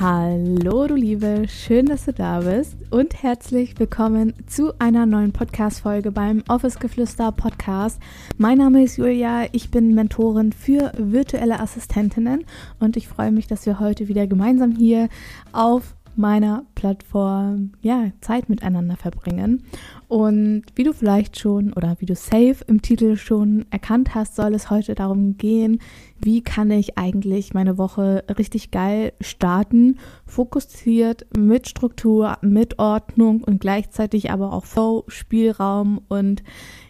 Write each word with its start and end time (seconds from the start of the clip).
Hallo 0.00 0.86
du 0.86 0.94
Liebe, 0.94 1.44
schön, 1.46 1.84
dass 1.84 2.06
du 2.06 2.14
da 2.14 2.40
bist. 2.40 2.74
Und 2.88 3.22
herzlich 3.22 3.78
willkommen 3.78 4.32
zu 4.46 4.72
einer 4.78 5.04
neuen 5.04 5.34
Podcast-Folge 5.34 6.10
beim 6.10 6.42
Office 6.48 6.78
Geflüster 6.78 7.30
Podcast. 7.32 8.00
Mein 8.38 8.56
Name 8.56 8.82
ist 8.82 8.96
Julia, 8.96 9.44
ich 9.52 9.70
bin 9.70 9.94
Mentorin 9.94 10.54
für 10.54 10.90
virtuelle 10.96 11.60
Assistentinnen. 11.60 12.46
Und 12.78 12.96
ich 12.96 13.08
freue 13.08 13.30
mich, 13.30 13.46
dass 13.46 13.66
wir 13.66 13.78
heute 13.78 14.08
wieder 14.08 14.26
gemeinsam 14.26 14.72
hier 14.72 15.10
auf 15.52 15.94
meiner 16.20 16.64
Plattform 16.74 17.72
ja, 17.80 18.12
Zeit 18.20 18.48
miteinander 18.48 18.96
verbringen. 18.96 19.64
Und 20.06 20.62
wie 20.74 20.84
du 20.84 20.92
vielleicht 20.92 21.38
schon 21.38 21.72
oder 21.72 21.96
wie 21.98 22.06
du 22.06 22.14
safe 22.14 22.56
im 22.66 22.82
Titel 22.82 23.16
schon 23.16 23.64
erkannt 23.70 24.14
hast, 24.14 24.36
soll 24.36 24.54
es 24.54 24.70
heute 24.70 24.94
darum 24.94 25.36
gehen, 25.38 25.80
wie 26.20 26.42
kann 26.42 26.70
ich 26.70 26.98
eigentlich 26.98 27.54
meine 27.54 27.78
Woche 27.78 28.24
richtig 28.38 28.70
geil 28.70 29.12
starten, 29.20 29.98
fokussiert, 30.26 31.26
mit 31.36 31.68
Struktur, 31.68 32.36
mit 32.42 32.78
Ordnung 32.78 33.42
und 33.42 33.60
gleichzeitig 33.60 34.30
aber 34.30 34.52
auch 34.52 34.66
Flow, 34.66 35.04
Spielraum 35.08 36.02
und 36.08 36.42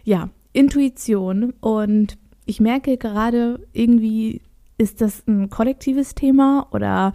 ja, 0.03 0.29
Intuition. 0.53 1.53
Und 1.61 2.17
ich 2.45 2.59
merke 2.59 2.97
gerade 2.97 3.65
irgendwie, 3.71 4.41
ist 4.77 4.99
das 4.99 5.25
ein 5.27 5.49
kollektives 5.49 6.15
Thema 6.15 6.67
oder 6.71 7.13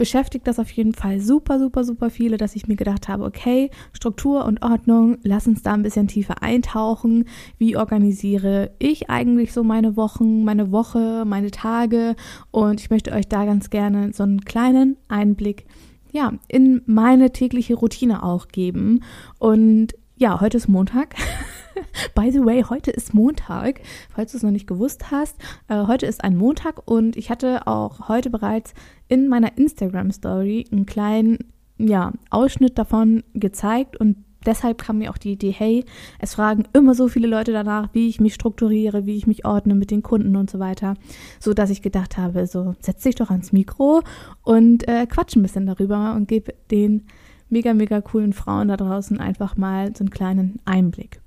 beschäftigt 0.00 0.46
das 0.46 0.58
auf 0.58 0.70
jeden 0.70 0.94
Fall 0.94 1.20
super, 1.20 1.58
super, 1.58 1.84
super 1.84 2.08
viele, 2.08 2.38
dass 2.38 2.56
ich 2.56 2.66
mir 2.66 2.76
gedacht 2.76 3.06
habe, 3.06 3.22
okay, 3.22 3.68
Struktur 3.92 4.46
und 4.46 4.62
Ordnung, 4.62 5.18
lass 5.24 5.46
uns 5.46 5.62
da 5.62 5.74
ein 5.74 5.82
bisschen 5.82 6.08
tiefer 6.08 6.42
eintauchen. 6.42 7.26
Wie 7.58 7.76
organisiere 7.76 8.70
ich 8.78 9.10
eigentlich 9.10 9.52
so 9.52 9.62
meine 9.62 9.98
Wochen, 9.98 10.42
meine 10.42 10.72
Woche, 10.72 11.24
meine 11.26 11.50
Tage? 11.50 12.16
Und 12.50 12.80
ich 12.80 12.88
möchte 12.88 13.12
euch 13.12 13.28
da 13.28 13.44
ganz 13.44 13.68
gerne 13.68 14.14
so 14.14 14.22
einen 14.22 14.40
kleinen 14.40 14.96
Einblick 15.08 15.66
ja, 16.12 16.32
in 16.48 16.80
meine 16.86 17.30
tägliche 17.30 17.74
Routine 17.74 18.22
auch 18.22 18.48
geben. 18.48 19.04
Und 19.38 19.88
ja, 20.16 20.40
heute 20.40 20.56
ist 20.56 20.66
Montag. 20.66 21.14
By 22.14 22.30
the 22.30 22.44
way, 22.44 22.62
heute 22.62 22.90
ist 22.90 23.14
Montag, 23.14 23.80
falls 24.14 24.32
du 24.32 24.38
es 24.38 24.42
noch 24.42 24.50
nicht 24.50 24.66
gewusst 24.66 25.10
hast. 25.10 25.36
Äh, 25.68 25.86
heute 25.86 26.06
ist 26.06 26.22
ein 26.24 26.36
Montag 26.36 26.88
und 26.88 27.16
ich 27.16 27.30
hatte 27.30 27.66
auch 27.66 28.08
heute 28.08 28.30
bereits 28.30 28.74
in 29.08 29.28
meiner 29.28 29.56
Instagram-Story 29.56 30.66
einen 30.70 30.86
kleinen 30.86 31.38
ja, 31.78 32.12
Ausschnitt 32.30 32.78
davon 32.78 33.22
gezeigt 33.34 33.96
und 33.96 34.16
deshalb 34.46 34.78
kam 34.78 34.98
mir 34.98 35.10
auch 35.10 35.18
die 35.18 35.32
Idee, 35.32 35.50
hey, 35.50 35.84
es 36.18 36.34
fragen 36.34 36.64
immer 36.72 36.94
so 36.94 37.08
viele 37.08 37.28
Leute 37.28 37.52
danach, 37.52 37.88
wie 37.92 38.08
ich 38.08 38.20
mich 38.20 38.34
strukturiere, 38.34 39.06
wie 39.06 39.16
ich 39.16 39.26
mich 39.26 39.44
ordne 39.44 39.74
mit 39.74 39.90
den 39.90 40.02
Kunden 40.02 40.36
und 40.36 40.50
so 40.50 40.58
weiter, 40.58 40.94
so 41.38 41.54
dass 41.54 41.70
ich 41.70 41.82
gedacht 41.82 42.18
habe, 42.18 42.46
so 42.46 42.74
setz 42.80 43.02
dich 43.02 43.14
doch 43.14 43.30
ans 43.30 43.52
Mikro 43.52 44.02
und 44.42 44.86
äh, 44.88 45.06
quatsch 45.06 45.36
ein 45.36 45.42
bisschen 45.42 45.66
darüber 45.66 46.14
und 46.14 46.28
gebe 46.28 46.54
den 46.70 47.06
mega, 47.48 47.74
mega 47.74 48.00
coolen 48.00 48.32
Frauen 48.32 48.68
da 48.68 48.76
draußen 48.76 49.18
einfach 49.18 49.56
mal 49.56 49.94
so 49.96 50.02
einen 50.02 50.10
kleinen 50.10 50.60
Einblick. 50.64 51.20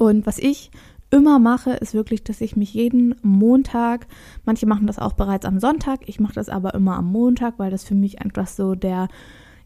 Und 0.00 0.24
was 0.26 0.38
ich 0.38 0.70
immer 1.10 1.38
mache, 1.38 1.72
ist 1.72 1.92
wirklich, 1.92 2.24
dass 2.24 2.40
ich 2.40 2.56
mich 2.56 2.72
jeden 2.72 3.14
Montag, 3.20 4.06
manche 4.46 4.64
machen 4.64 4.86
das 4.86 4.98
auch 4.98 5.12
bereits 5.12 5.44
am 5.44 5.60
Sonntag, 5.60 6.00
ich 6.06 6.20
mache 6.20 6.32
das 6.32 6.48
aber 6.48 6.72
immer 6.72 6.96
am 6.96 7.12
Montag, 7.12 7.58
weil 7.58 7.70
das 7.70 7.84
für 7.84 7.94
mich 7.94 8.22
einfach 8.22 8.46
so 8.46 8.74
der 8.74 9.08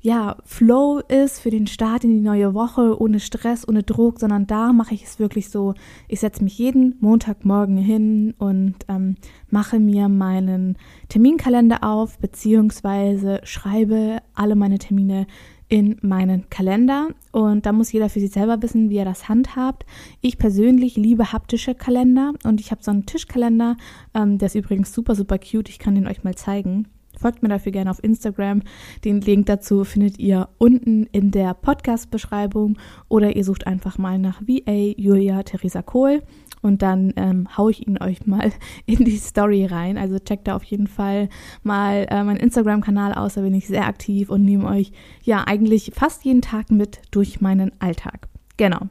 ja, 0.00 0.36
Flow 0.44 0.98
ist 0.98 1.38
für 1.38 1.50
den 1.50 1.68
Start 1.68 2.02
in 2.02 2.10
die 2.10 2.20
neue 2.20 2.52
Woche, 2.52 3.00
ohne 3.00 3.20
Stress, 3.20 3.66
ohne 3.66 3.84
Druck, 3.84 4.18
sondern 4.18 4.48
da 4.48 4.72
mache 4.72 4.92
ich 4.92 5.04
es 5.04 5.20
wirklich 5.20 5.48
so, 5.50 5.74
ich 6.08 6.18
setze 6.18 6.42
mich 6.42 6.58
jeden 6.58 6.96
Montagmorgen 7.00 7.76
hin 7.76 8.34
und 8.36 8.74
ähm, 8.88 9.14
mache 9.50 9.78
mir 9.78 10.08
meinen 10.08 10.76
Terminkalender 11.08 11.84
auf, 11.84 12.18
beziehungsweise 12.18 13.40
schreibe 13.44 14.18
alle 14.34 14.56
meine 14.56 14.78
Termine 14.78 15.26
in 15.68 15.96
meinen 16.02 16.48
Kalender 16.50 17.08
und 17.32 17.66
da 17.66 17.72
muss 17.72 17.92
jeder 17.92 18.08
für 18.08 18.20
sich 18.20 18.30
selber 18.30 18.62
wissen, 18.62 18.90
wie 18.90 18.98
er 18.98 19.04
das 19.04 19.28
handhabt. 19.28 19.86
Ich 20.20 20.38
persönlich 20.38 20.96
liebe 20.96 21.32
haptische 21.32 21.74
Kalender 21.74 22.32
und 22.44 22.60
ich 22.60 22.70
habe 22.70 22.82
so 22.82 22.90
einen 22.90 23.06
Tischkalender, 23.06 23.76
ähm, 24.14 24.38
der 24.38 24.46
ist 24.46 24.54
übrigens 24.54 24.92
super, 24.92 25.14
super 25.14 25.38
cute. 25.38 25.68
Ich 25.68 25.78
kann 25.78 25.94
den 25.94 26.06
euch 26.06 26.22
mal 26.22 26.34
zeigen. 26.34 26.88
Folgt 27.18 27.42
mir 27.42 27.48
dafür 27.48 27.72
gerne 27.72 27.90
auf 27.90 28.02
Instagram. 28.02 28.62
Den 29.04 29.20
Link 29.20 29.46
dazu 29.46 29.84
findet 29.84 30.18
ihr 30.18 30.48
unten 30.58 31.04
in 31.12 31.30
der 31.30 31.54
Podcast-Beschreibung 31.54 32.76
oder 33.08 33.36
ihr 33.36 33.44
sucht 33.44 33.66
einfach 33.66 33.98
mal 33.98 34.18
nach 34.18 34.42
VA 34.42 34.94
Julia 34.96 35.42
Theresa 35.44 35.82
Kohl 35.82 36.22
und 36.64 36.82
dann 36.82 37.12
ähm, 37.16 37.46
haue 37.56 37.70
ich 37.70 37.86
ihn 37.86 38.00
euch 38.00 38.26
mal 38.26 38.50
in 38.86 39.04
die 39.04 39.18
Story 39.18 39.66
rein. 39.66 39.98
Also 39.98 40.18
checkt 40.18 40.48
da 40.48 40.56
auf 40.56 40.64
jeden 40.64 40.86
Fall 40.86 41.28
mal 41.62 42.06
äh, 42.10 42.24
meinen 42.24 42.38
Instagram-Kanal 42.38 43.12
aus, 43.12 43.34
da 43.34 43.42
bin 43.42 43.54
ich 43.54 43.66
sehr 43.66 43.86
aktiv 43.86 44.30
und 44.30 44.44
nehme 44.44 44.66
euch 44.66 44.92
ja 45.22 45.44
eigentlich 45.44 45.92
fast 45.94 46.24
jeden 46.24 46.42
Tag 46.42 46.70
mit 46.70 47.00
durch 47.10 47.40
meinen 47.40 47.72
Alltag. 47.80 48.28
Genau. 48.56 48.88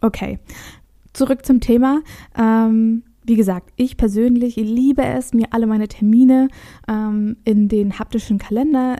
Okay. 0.00 0.38
Zurück 1.12 1.44
zum 1.44 1.60
Thema. 1.60 2.02
Ähm, 2.38 3.02
wie 3.24 3.36
gesagt, 3.36 3.72
ich 3.76 3.96
persönlich 3.96 4.56
liebe 4.56 5.04
es, 5.04 5.32
mir 5.32 5.48
alle 5.50 5.66
meine 5.66 5.88
Termine 5.88 6.48
ähm, 6.88 7.36
in 7.44 7.68
den 7.68 7.98
haptischen 7.98 8.38
Kalender 8.38 8.96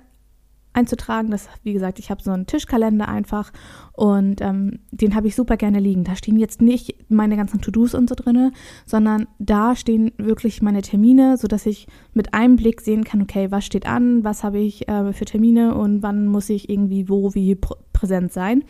einzutragen. 0.72 1.30
Das, 1.30 1.48
wie 1.62 1.72
gesagt, 1.72 1.98
ich 1.98 2.10
habe 2.10 2.22
so 2.22 2.30
einen 2.30 2.46
Tischkalender 2.46 3.08
einfach 3.08 3.52
und 3.92 4.40
ähm, 4.40 4.80
den 4.90 5.14
habe 5.14 5.26
ich 5.26 5.34
super 5.34 5.56
gerne 5.56 5.80
liegen. 5.80 6.04
Da 6.04 6.14
stehen 6.16 6.38
jetzt 6.38 6.62
nicht 6.62 6.96
meine 7.10 7.36
ganzen 7.36 7.60
To-Dos 7.60 7.94
und 7.94 8.08
so 8.08 8.14
drinne, 8.14 8.52
sondern 8.86 9.26
da 9.38 9.74
stehen 9.76 10.12
wirklich 10.16 10.62
meine 10.62 10.82
Termine, 10.82 11.36
sodass 11.36 11.66
ich 11.66 11.86
mit 12.14 12.34
einem 12.34 12.56
Blick 12.56 12.80
sehen 12.80 13.04
kann, 13.04 13.22
okay, 13.22 13.50
was 13.50 13.64
steht 13.64 13.86
an, 13.86 14.24
was 14.24 14.44
habe 14.44 14.58
ich 14.58 14.88
äh, 14.88 15.12
für 15.12 15.24
Termine 15.24 15.74
und 15.74 16.02
wann 16.02 16.26
muss 16.26 16.48
ich 16.48 16.68
irgendwie 16.68 17.08
wo 17.08 17.34
wie 17.34 17.54
pr 17.54 17.76
präsent 17.92 18.32
sein. 18.32 18.64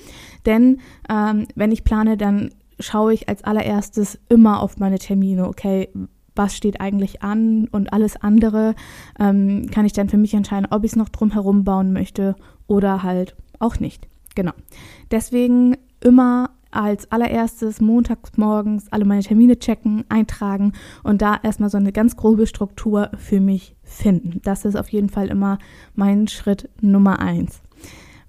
Denn 0.45 0.81
ähm, 1.09 1.47
wenn 1.55 1.71
ich 1.71 1.85
plane, 1.85 2.17
dann 2.17 2.51
schaue 2.81 3.15
ich 3.15 3.29
als 3.29 3.45
allererstes 3.45 4.19
immer 4.29 4.61
auf 4.61 4.79
meine 4.79 4.99
Termine, 4.99 5.47
okay, 5.47 5.89
was 6.41 6.57
steht 6.57 6.81
eigentlich 6.81 7.23
an 7.23 7.69
und 7.71 7.93
alles 7.93 8.17
andere 8.17 8.75
ähm, 9.19 9.67
kann 9.71 9.85
ich 9.85 9.93
dann 9.93 10.09
für 10.09 10.17
mich 10.17 10.33
entscheiden, 10.33 10.67
ob 10.71 10.85
ich 10.85 10.93
es 10.93 10.97
noch 10.97 11.11
drumherum 11.11 11.65
bauen 11.65 11.93
möchte 11.93 12.35
oder 12.67 13.03
halt 13.03 13.37
auch 13.59 13.79
nicht. 13.79 14.09
Genau. 14.35 14.53
Deswegen 15.11 15.77
immer 16.01 16.49
als 16.71 17.13
allererstes 17.13 17.83
montags 17.83 18.39
morgens 18.39 18.91
alle 18.91 19.05
meine 19.05 19.23
Termine 19.23 19.59
checken, 19.59 20.05
eintragen 20.09 20.73
und 21.03 21.21
da 21.21 21.39
erstmal 21.43 21.69
so 21.69 21.77
eine 21.77 21.93
ganz 21.93 22.17
grobe 22.17 22.47
Struktur 22.47 23.11
für 23.19 23.41
mich 23.41 23.77
finden. 23.83 24.41
Das 24.43 24.65
ist 24.65 24.77
auf 24.77 24.89
jeden 24.89 25.11
Fall 25.11 25.29
immer 25.29 25.59
mein 25.95 26.27
Schritt 26.27 26.71
Nummer 26.81 27.19
eins. 27.19 27.61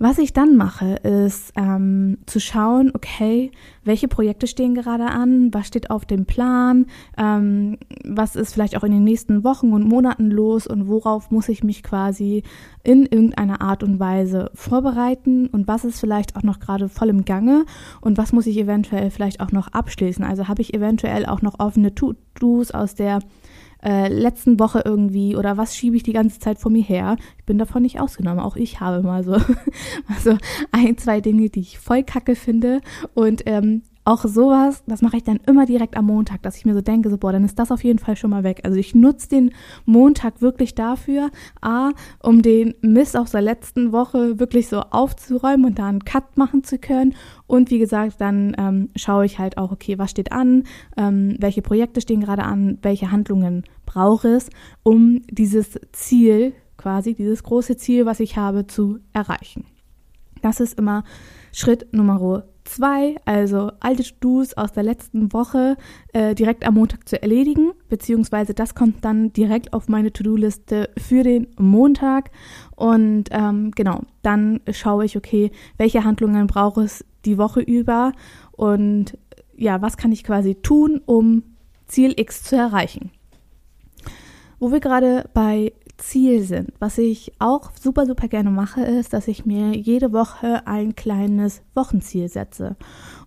Was 0.03 0.17
ich 0.17 0.33
dann 0.33 0.57
mache, 0.57 0.95
ist 0.95 1.53
ähm, 1.55 2.17
zu 2.25 2.39
schauen, 2.39 2.89
okay, 2.95 3.51
welche 3.83 4.07
Projekte 4.07 4.47
stehen 4.47 4.73
gerade 4.73 5.05
an, 5.05 5.53
was 5.53 5.67
steht 5.67 5.91
auf 5.91 6.05
dem 6.05 6.25
Plan, 6.25 6.87
ähm, 7.19 7.77
was 8.03 8.35
ist 8.35 8.51
vielleicht 8.51 8.75
auch 8.75 8.83
in 8.83 8.93
den 8.93 9.03
nächsten 9.03 9.43
Wochen 9.43 9.73
und 9.73 9.87
Monaten 9.87 10.31
los 10.31 10.65
und 10.65 10.87
worauf 10.87 11.29
muss 11.29 11.49
ich 11.49 11.63
mich 11.63 11.83
quasi 11.83 12.41
in 12.83 13.05
irgendeiner 13.05 13.61
Art 13.61 13.83
und 13.83 13.99
Weise 13.99 14.49
vorbereiten 14.55 15.45
und 15.45 15.67
was 15.67 15.85
ist 15.85 15.99
vielleicht 15.99 16.35
auch 16.35 16.41
noch 16.41 16.59
gerade 16.59 16.89
voll 16.89 17.09
im 17.09 17.23
Gange 17.23 17.65
und 18.01 18.17
was 18.17 18.33
muss 18.33 18.47
ich 18.47 18.57
eventuell 18.57 19.11
vielleicht 19.11 19.39
auch 19.39 19.51
noch 19.51 19.67
abschließen. 19.67 20.25
Also 20.25 20.47
habe 20.47 20.63
ich 20.63 20.73
eventuell 20.73 21.27
auch 21.27 21.43
noch 21.43 21.59
offene 21.59 21.93
To-Dos 21.93 22.71
aus 22.71 22.95
der 22.95 23.19
äh, 23.83 24.07
letzten 24.07 24.59
Woche 24.59 24.81
irgendwie 24.85 25.35
oder 25.35 25.57
was 25.57 25.75
schiebe 25.75 25.95
ich 25.95 26.03
die 26.03 26.13
ganze 26.13 26.39
Zeit 26.39 26.59
vor 26.59 26.71
mir 26.71 26.83
her. 26.83 27.17
Ich 27.37 27.45
bin 27.45 27.57
davon 27.57 27.81
nicht 27.81 27.99
ausgenommen. 27.99 28.39
Auch 28.39 28.55
ich 28.55 28.79
habe 28.79 29.01
mal 29.01 29.23
so 29.23 29.33
also 30.07 30.37
ein, 30.71 30.97
zwei 30.97 31.21
Dinge, 31.21 31.49
die 31.49 31.61
ich 31.61 31.79
voll 31.79 32.03
kacke 32.03 32.35
finde 32.35 32.81
und 33.13 33.43
ähm, 33.45 33.83
auch 34.03 34.25
sowas, 34.25 34.83
das 34.87 35.01
mache 35.01 35.17
ich 35.17 35.23
dann 35.23 35.39
immer 35.45 35.65
direkt 35.65 35.95
am 35.95 36.05
Montag, 36.05 36.41
dass 36.41 36.57
ich 36.57 36.65
mir 36.65 36.73
so 36.73 36.81
denke, 36.81 37.09
so, 37.09 37.17
boah, 37.17 37.31
dann 37.31 37.43
ist 37.43 37.59
das 37.59 37.71
auf 37.71 37.83
jeden 37.83 37.99
Fall 37.99 38.15
schon 38.15 38.31
mal 38.31 38.43
weg. 38.43 38.61
Also 38.63 38.77
ich 38.77 38.95
nutze 38.95 39.29
den 39.29 39.51
Montag 39.85 40.41
wirklich 40.41 40.73
dafür, 40.73 41.29
A, 41.61 41.91
um 42.19 42.41
den 42.41 42.73
Mist 42.81 43.15
aus 43.15 43.31
der 43.31 43.41
letzten 43.41 43.91
Woche 43.91 44.39
wirklich 44.39 44.67
so 44.69 44.79
aufzuräumen 44.79 45.65
und 45.65 45.79
da 45.79 45.87
einen 45.87 46.03
Cut 46.03 46.35
machen 46.35 46.63
zu 46.63 46.79
können. 46.79 47.13
Und 47.45 47.69
wie 47.69 47.79
gesagt, 47.79 48.19
dann 48.19 48.55
ähm, 48.57 48.89
schaue 48.95 49.25
ich 49.25 49.37
halt 49.37 49.57
auch, 49.57 49.71
okay, 49.71 49.99
was 49.99 50.11
steht 50.11 50.31
an, 50.31 50.63
ähm, 50.97 51.35
welche 51.39 51.61
Projekte 51.61 52.01
stehen 52.01 52.21
gerade 52.21 52.43
an, 52.43 52.79
welche 52.81 53.11
Handlungen 53.11 53.63
brauche 53.85 54.29
es, 54.29 54.49
um 54.81 55.21
dieses 55.29 55.79
Ziel, 55.91 56.53
quasi 56.77 57.13
dieses 57.13 57.43
große 57.43 57.77
Ziel, 57.77 58.07
was 58.07 58.19
ich 58.19 58.35
habe, 58.35 58.65
zu 58.65 58.99
erreichen. 59.13 59.65
Das 60.41 60.59
ist 60.59 60.79
immer 60.79 61.03
Schritt 61.51 61.93
Nummer 61.93 62.19
zwei, 62.71 63.15
also 63.25 63.71
alte 63.79 64.03
To-Dos 64.03 64.53
aus 64.53 64.71
der 64.71 64.83
letzten 64.83 65.33
Woche 65.33 65.77
äh, 66.13 66.33
direkt 66.35 66.65
am 66.65 66.75
Montag 66.75 67.07
zu 67.07 67.21
erledigen, 67.21 67.71
beziehungsweise 67.89 68.53
das 68.53 68.75
kommt 68.75 69.03
dann 69.03 69.33
direkt 69.33 69.73
auf 69.73 69.89
meine 69.89 70.13
To-Do-Liste 70.13 70.89
für 70.97 71.23
den 71.23 71.47
Montag. 71.57 72.31
Und 72.75 73.25
ähm, 73.31 73.71
genau, 73.71 74.01
dann 74.21 74.61
schaue 74.71 75.05
ich, 75.05 75.17
okay, 75.17 75.51
welche 75.77 76.03
Handlungen 76.03 76.47
brauche 76.47 76.83
es 76.83 77.05
die 77.25 77.37
Woche 77.37 77.59
über 77.59 78.13
und 78.53 79.17
ja, 79.55 79.81
was 79.81 79.97
kann 79.97 80.11
ich 80.11 80.23
quasi 80.23 80.55
tun, 80.55 81.01
um 81.05 81.43
Ziel 81.85 82.13
X 82.17 82.43
zu 82.43 82.55
erreichen. 82.55 83.11
Wo 84.59 84.71
wir 84.71 84.79
gerade 84.79 85.29
bei 85.33 85.73
Ziel 86.01 86.43
sind. 86.43 86.73
Was 86.79 86.97
ich 86.97 87.31
auch 87.39 87.71
super, 87.79 88.05
super 88.05 88.27
gerne 88.27 88.51
mache, 88.51 88.81
ist, 88.81 89.13
dass 89.13 89.27
ich 89.27 89.45
mir 89.45 89.75
jede 89.75 90.11
Woche 90.11 90.67
ein 90.67 90.95
kleines 90.95 91.61
Wochenziel 91.73 92.27
setze. 92.27 92.75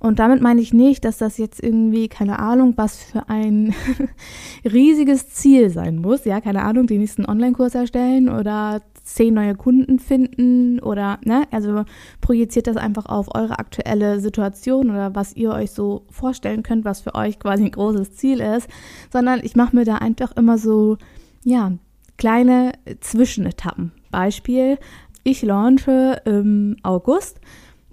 Und 0.01 0.19
damit 0.19 0.43
meine 0.43 0.61
ich 0.61 0.75
nicht, 0.75 1.05
dass 1.05 1.19
das 1.19 1.39
jetzt 1.39 1.63
irgendwie, 1.63 2.09
keine 2.09 2.39
Ahnung, 2.39 2.75
was 2.77 2.97
für 2.97 3.29
ein 3.29 3.75
riesiges 4.65 5.31
Ziel 5.31 5.71
sein 5.71 5.97
muss. 5.97 6.25
Ja, 6.25 6.41
keine 6.41 6.63
Ahnung, 6.63 6.87
den 6.87 7.01
nächsten 7.01 7.25
Online-Kurs 7.25 7.75
erstellen 7.75 8.29
oder 8.29 8.83
zehn 9.05 9.35
neue 9.35 9.55
Kunden 9.55 9.99
finden 9.99 10.81
oder, 10.81 11.19
ne, 11.25 11.45
also 11.51 11.85
projiziert 12.21 12.67
das 12.67 12.77
einfach 12.77 13.07
auf 13.07 13.35
eure 13.35 13.59
aktuelle 13.59 14.19
Situation 14.19 14.91
oder 14.91 15.15
was 15.15 15.37
ihr 15.37 15.51
euch 15.51 15.73
so 15.73 16.07
vorstellen 16.11 16.63
könnt, 16.63 16.87
was 16.87 17.03
für 17.03 17.15
euch 17.15 17.39
quasi 17.39 17.67
ein 17.67 17.71
großes 17.71 18.15
Ziel 18.15 18.41
ist, 18.41 18.69
sondern 19.13 19.41
ich 19.43 19.57
mache 19.57 19.77
mir 19.77 19.85
da 19.85 19.97
einfach 19.97 20.33
immer 20.33 20.57
so, 20.57 20.97
ja, 21.45 21.73
kleine 22.17 22.73
Zwischenetappen. 23.01 23.93
Beispiel, 24.11 24.79
ich 25.25 25.43
launche 25.43 26.21
im 26.25 26.77
August 26.83 27.41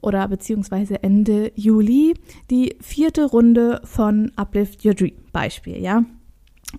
oder 0.02 0.28
beziehungsweise 0.28 1.02
Ende 1.04 1.52
Juli 1.56 2.14
die 2.50 2.76
vierte 2.82 3.26
Runde 3.26 3.82
von 3.84 4.32
Uplift 4.36 4.84
Your 4.86 4.94
Dream. 4.94 5.16
Beispiel, 5.32 5.78
ja. 5.78 6.04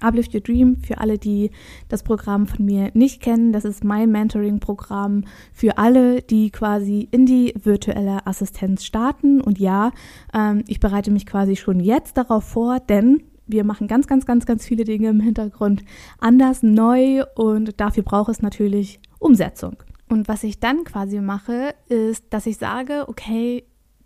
Uplift 0.01 0.35
Your 0.35 0.41
Dream, 0.41 0.79
für 0.83 0.99
alle, 0.99 1.19
die 1.19 1.51
das 1.89 2.03
Programm 2.03 2.47
von 2.47 2.65
mir 2.65 2.91
nicht 2.95 3.21
kennen, 3.21 3.53
das 3.53 3.65
ist 3.65 3.85
mein 3.85 4.11
Mentoring-Programm 4.11 5.25
für 5.53 5.77
alle, 5.77 6.23
die 6.23 6.51
quasi 6.51 7.09
in 7.11 7.27
die 7.27 7.53
virtuelle 7.63 8.27
Assistenz 8.27 8.85
starten. 8.85 9.41
Und 9.41 9.59
ja, 9.59 9.91
ähm, 10.35 10.65
ich 10.67 10.81
bereite 10.81 11.11
mich 11.11 11.27
quasi 11.27 11.57
schon 11.57 11.81
jetzt 11.81 12.17
darauf 12.17 12.45
vor, 12.45 12.81
denn 12.81 13.23
wir 13.53 13.65
machen 13.65 13.87
ganz, 13.87 14.07
ganz, 14.07 14.27
ganz, 14.27 14.47
ganz 14.47 14.67
viele 14.67 14.85
Dinge 14.85 15.11
im 15.11 15.21
Hintergrund 15.21 15.85
anders, 16.19 16.63
neu 16.63 17.25
und 17.35 17.81
dafür 17.81 18.03
braucht 18.03 18.31
es 18.31 18.43
natürlich 18.43 19.01
Umsetzung. 19.19 19.77
Und 20.09 20.29
was 20.29 20.43
ich 20.43 20.61
dann 20.61 20.85
quasi 20.85 21.21
mache, 21.21 21.75
ist, 21.89 22.25
dass 22.31 22.47
ich 22.47 22.59
sage, 22.59 23.05
okay, 23.09 23.65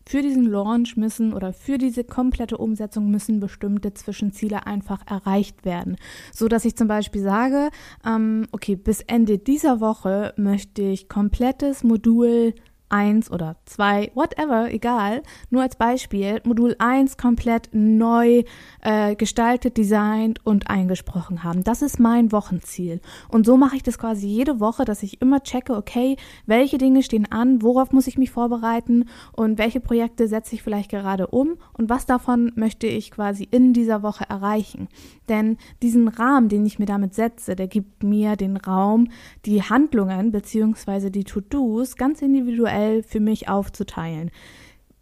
für 0.09 0.23
diesen 0.23 0.45
Launch 0.45 0.97
müssen 0.97 1.33
oder 1.35 1.53
für 1.53 1.79
diese 1.79 2.05
komplette 2.05 2.59
Umsetzung 2.59 3.11
müssen 3.11 3.41
bestimmte 3.41 3.93
Zwischenziele 3.93 4.67
einfach 4.67 5.03
erreicht 5.11 5.65
werden. 5.65 5.97
So 6.33 6.47
dass 6.47 6.65
ich 6.65 6.77
zum 6.77 6.87
Beispiel 6.87 7.23
sage, 7.23 7.71
ähm, 8.07 8.47
okay, 8.53 8.77
bis 8.77 9.01
Ende 9.01 9.39
dieser 9.39 9.81
Woche 9.81 10.33
möchte 10.37 10.83
ich 10.83 11.09
komplettes 11.09 11.83
Modul 11.83 12.55
eins 12.89 13.31
oder 13.31 13.57
zwei, 13.65 14.11
whatever, 14.15 14.73
egal. 14.73 15.23
Nur 15.51 15.63
als 15.63 15.77
Beispiel, 15.77 16.41
Modul 16.45 16.77
1 16.79 17.17
komplett 17.17 17.71
neu 17.73 18.45
äh, 18.83 19.17
gestaltet, 19.17 19.77
designt 19.77 20.45
und 20.45 20.71
eingesprochen 20.71 21.43
haben. 21.43 21.65
Das 21.65 21.83
ist 21.83 21.99
mein 21.99 22.33
Wochenziel. 22.33 23.01
Und 23.29 23.47
so 23.47 23.57
mache 23.57 23.77
ich 23.77 23.83
das 23.83 23.99
quasi 23.99 24.27
jede 24.27 24.61
Woche, 24.61 24.85
dass 24.85 25.03
ich 25.03 25.21
immer 25.21 25.43
checke, 25.43 25.75
okay, 25.75 26.17
welche 26.47 26.79
Dinge 26.79 27.03
stehen 27.03 27.31
an, 27.31 27.63
worauf 27.63 27.93
muss 27.93 28.07
ich 28.07 28.19
mich 28.19 28.31
vorbereiten 28.31 29.07
und 29.33 29.59
welche 29.59 29.81
Projekte 29.81 30.29
setze 30.29 30.55
ich 30.55 30.63
vielleicht 30.63 30.91
gerade 30.91 31.27
um 31.27 31.57
und 31.73 31.89
was 31.89 32.07
davon 32.07 32.53
möchte 32.55 32.87
ich 32.87 33.11
quasi 33.11 33.49
in 33.51 33.73
dieser 33.73 34.03
Woche 34.03 34.25
erreichen. 34.29 34.89
Denn 35.29 35.57
diesen 35.83 36.09
Rahmen, 36.09 36.49
den 36.49 36.65
ich 36.67 36.79
mir 36.79 36.87
damit 36.87 37.15
setze, 37.15 37.57
der 37.57 37.67
gibt 37.67 38.05
mir 38.05 38.37
den 38.37 38.57
Raum, 38.57 39.09
die 39.45 39.63
Handlungen 39.63 40.31
beziehungsweise 40.31 41.11
die 41.11 41.25
To-Dos 41.25 41.97
ganz 41.97 42.23
individuell 42.23 42.76
für 43.07 43.21
mich 43.21 43.49
aufzuteilen. 43.49 44.31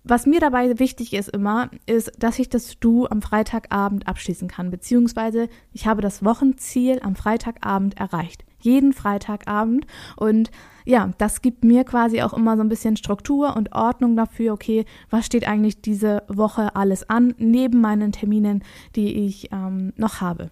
Was 0.06 0.26
mir 0.26 0.38
dabei 0.38 0.78
wichtig 0.78 1.14
ist 1.14 1.30
immer, 1.30 1.70
ist, 1.86 2.12
dass 2.18 2.38
ich 2.38 2.50
das 2.50 2.78
Du 2.78 3.06
am 3.06 3.22
Freitagabend 3.22 4.06
abschließen 4.06 4.48
kann, 4.48 4.70
beziehungsweise 4.70 5.48
ich 5.72 5.86
habe 5.86 6.02
das 6.02 6.22
Wochenziel 6.22 7.00
am 7.02 7.16
Freitagabend 7.16 7.98
erreicht. 7.98 8.44
Jeden 8.60 8.92
Freitagabend. 8.92 9.86
Und 10.16 10.50
ja, 10.84 11.10
das 11.16 11.40
gibt 11.40 11.64
mir 11.64 11.84
quasi 11.84 12.20
auch 12.20 12.34
immer 12.34 12.56
so 12.56 12.62
ein 12.62 12.68
bisschen 12.68 12.98
Struktur 12.98 13.56
und 13.56 13.74
Ordnung 13.74 14.14
dafür, 14.14 14.52
okay, 14.52 14.84
was 15.08 15.24
steht 15.24 15.48
eigentlich 15.48 15.80
diese 15.80 16.22
Woche 16.28 16.76
alles 16.76 17.08
an, 17.08 17.34
neben 17.38 17.80
meinen 17.80 18.12
Terminen, 18.12 18.62
die 18.96 19.26
ich 19.26 19.50
ähm, 19.52 19.94
noch 19.96 20.20
habe. 20.20 20.50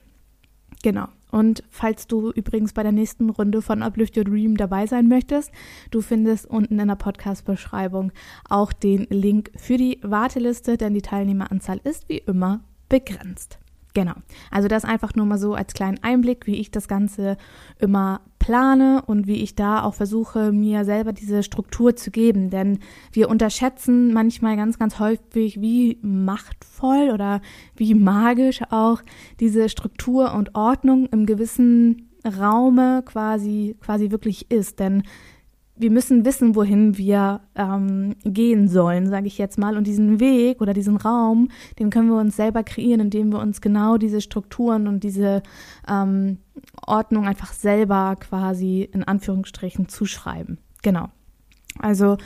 Genau. 0.82 1.08
Und 1.32 1.64
falls 1.70 2.06
du 2.06 2.30
übrigens 2.30 2.74
bei 2.74 2.82
der 2.82 2.92
nächsten 2.92 3.30
Runde 3.30 3.62
von 3.62 3.82
Uplift 3.82 4.16
Your 4.18 4.24
Dream 4.24 4.56
dabei 4.56 4.86
sein 4.86 5.08
möchtest, 5.08 5.50
du 5.90 6.02
findest 6.02 6.46
unten 6.46 6.78
in 6.78 6.88
der 6.88 6.94
Podcast-Beschreibung 6.94 8.12
auch 8.48 8.72
den 8.72 9.06
Link 9.08 9.50
für 9.56 9.78
die 9.78 9.98
Warteliste, 10.02 10.76
denn 10.76 10.92
die 10.92 11.02
Teilnehmeranzahl 11.02 11.80
ist 11.84 12.08
wie 12.10 12.18
immer 12.18 12.60
begrenzt. 12.90 13.58
Genau. 13.94 14.14
Also 14.50 14.68
das 14.68 14.84
einfach 14.84 15.14
nur 15.14 15.26
mal 15.26 15.38
so 15.38 15.54
als 15.54 15.72
kleinen 15.74 16.02
Einblick, 16.02 16.46
wie 16.46 16.56
ich 16.56 16.70
das 16.70 16.86
Ganze 16.86 17.36
immer 17.78 18.20
plane 18.42 19.02
und 19.06 19.28
wie 19.28 19.40
ich 19.40 19.54
da 19.54 19.84
auch 19.84 19.94
versuche, 19.94 20.50
mir 20.50 20.84
selber 20.84 21.12
diese 21.12 21.44
Struktur 21.44 21.94
zu 21.94 22.10
geben. 22.10 22.50
Denn 22.50 22.80
wir 23.12 23.30
unterschätzen 23.30 24.12
manchmal 24.12 24.56
ganz, 24.56 24.80
ganz 24.80 24.98
häufig, 24.98 25.60
wie 25.60 25.98
machtvoll 26.02 27.10
oder 27.14 27.40
wie 27.76 27.94
magisch 27.94 28.60
auch 28.70 29.00
diese 29.38 29.68
Struktur 29.68 30.34
und 30.34 30.56
Ordnung 30.56 31.06
im 31.06 31.24
gewissen 31.24 32.08
Raume 32.26 33.04
quasi, 33.06 33.76
quasi 33.80 34.10
wirklich 34.10 34.50
ist. 34.50 34.80
Denn 34.80 35.04
wir 35.76 35.92
müssen 35.92 36.24
wissen, 36.24 36.56
wohin 36.56 36.98
wir 36.98 37.42
ähm, 37.54 38.16
gehen 38.24 38.66
sollen, 38.66 39.06
sage 39.06 39.28
ich 39.28 39.38
jetzt 39.38 39.56
mal. 39.56 39.76
Und 39.76 39.86
diesen 39.86 40.18
Weg 40.18 40.60
oder 40.60 40.74
diesen 40.74 40.96
Raum, 40.96 41.48
den 41.78 41.90
können 41.90 42.08
wir 42.08 42.18
uns 42.18 42.34
selber 42.34 42.64
kreieren, 42.64 43.00
indem 43.00 43.30
wir 43.30 43.38
uns 43.38 43.60
genau 43.60 43.98
diese 43.98 44.20
Strukturen 44.20 44.88
und 44.88 45.04
diese 45.04 45.42
ähm, 45.88 46.38
Ordnung 46.86 47.26
einfach 47.26 47.52
selber 47.52 48.16
quasi 48.16 48.88
in 48.92 49.04
Anführungsstrichen 49.04 49.88
zuschreiben. 49.88 50.58
Genau. 50.82 51.08
Also 51.78 52.16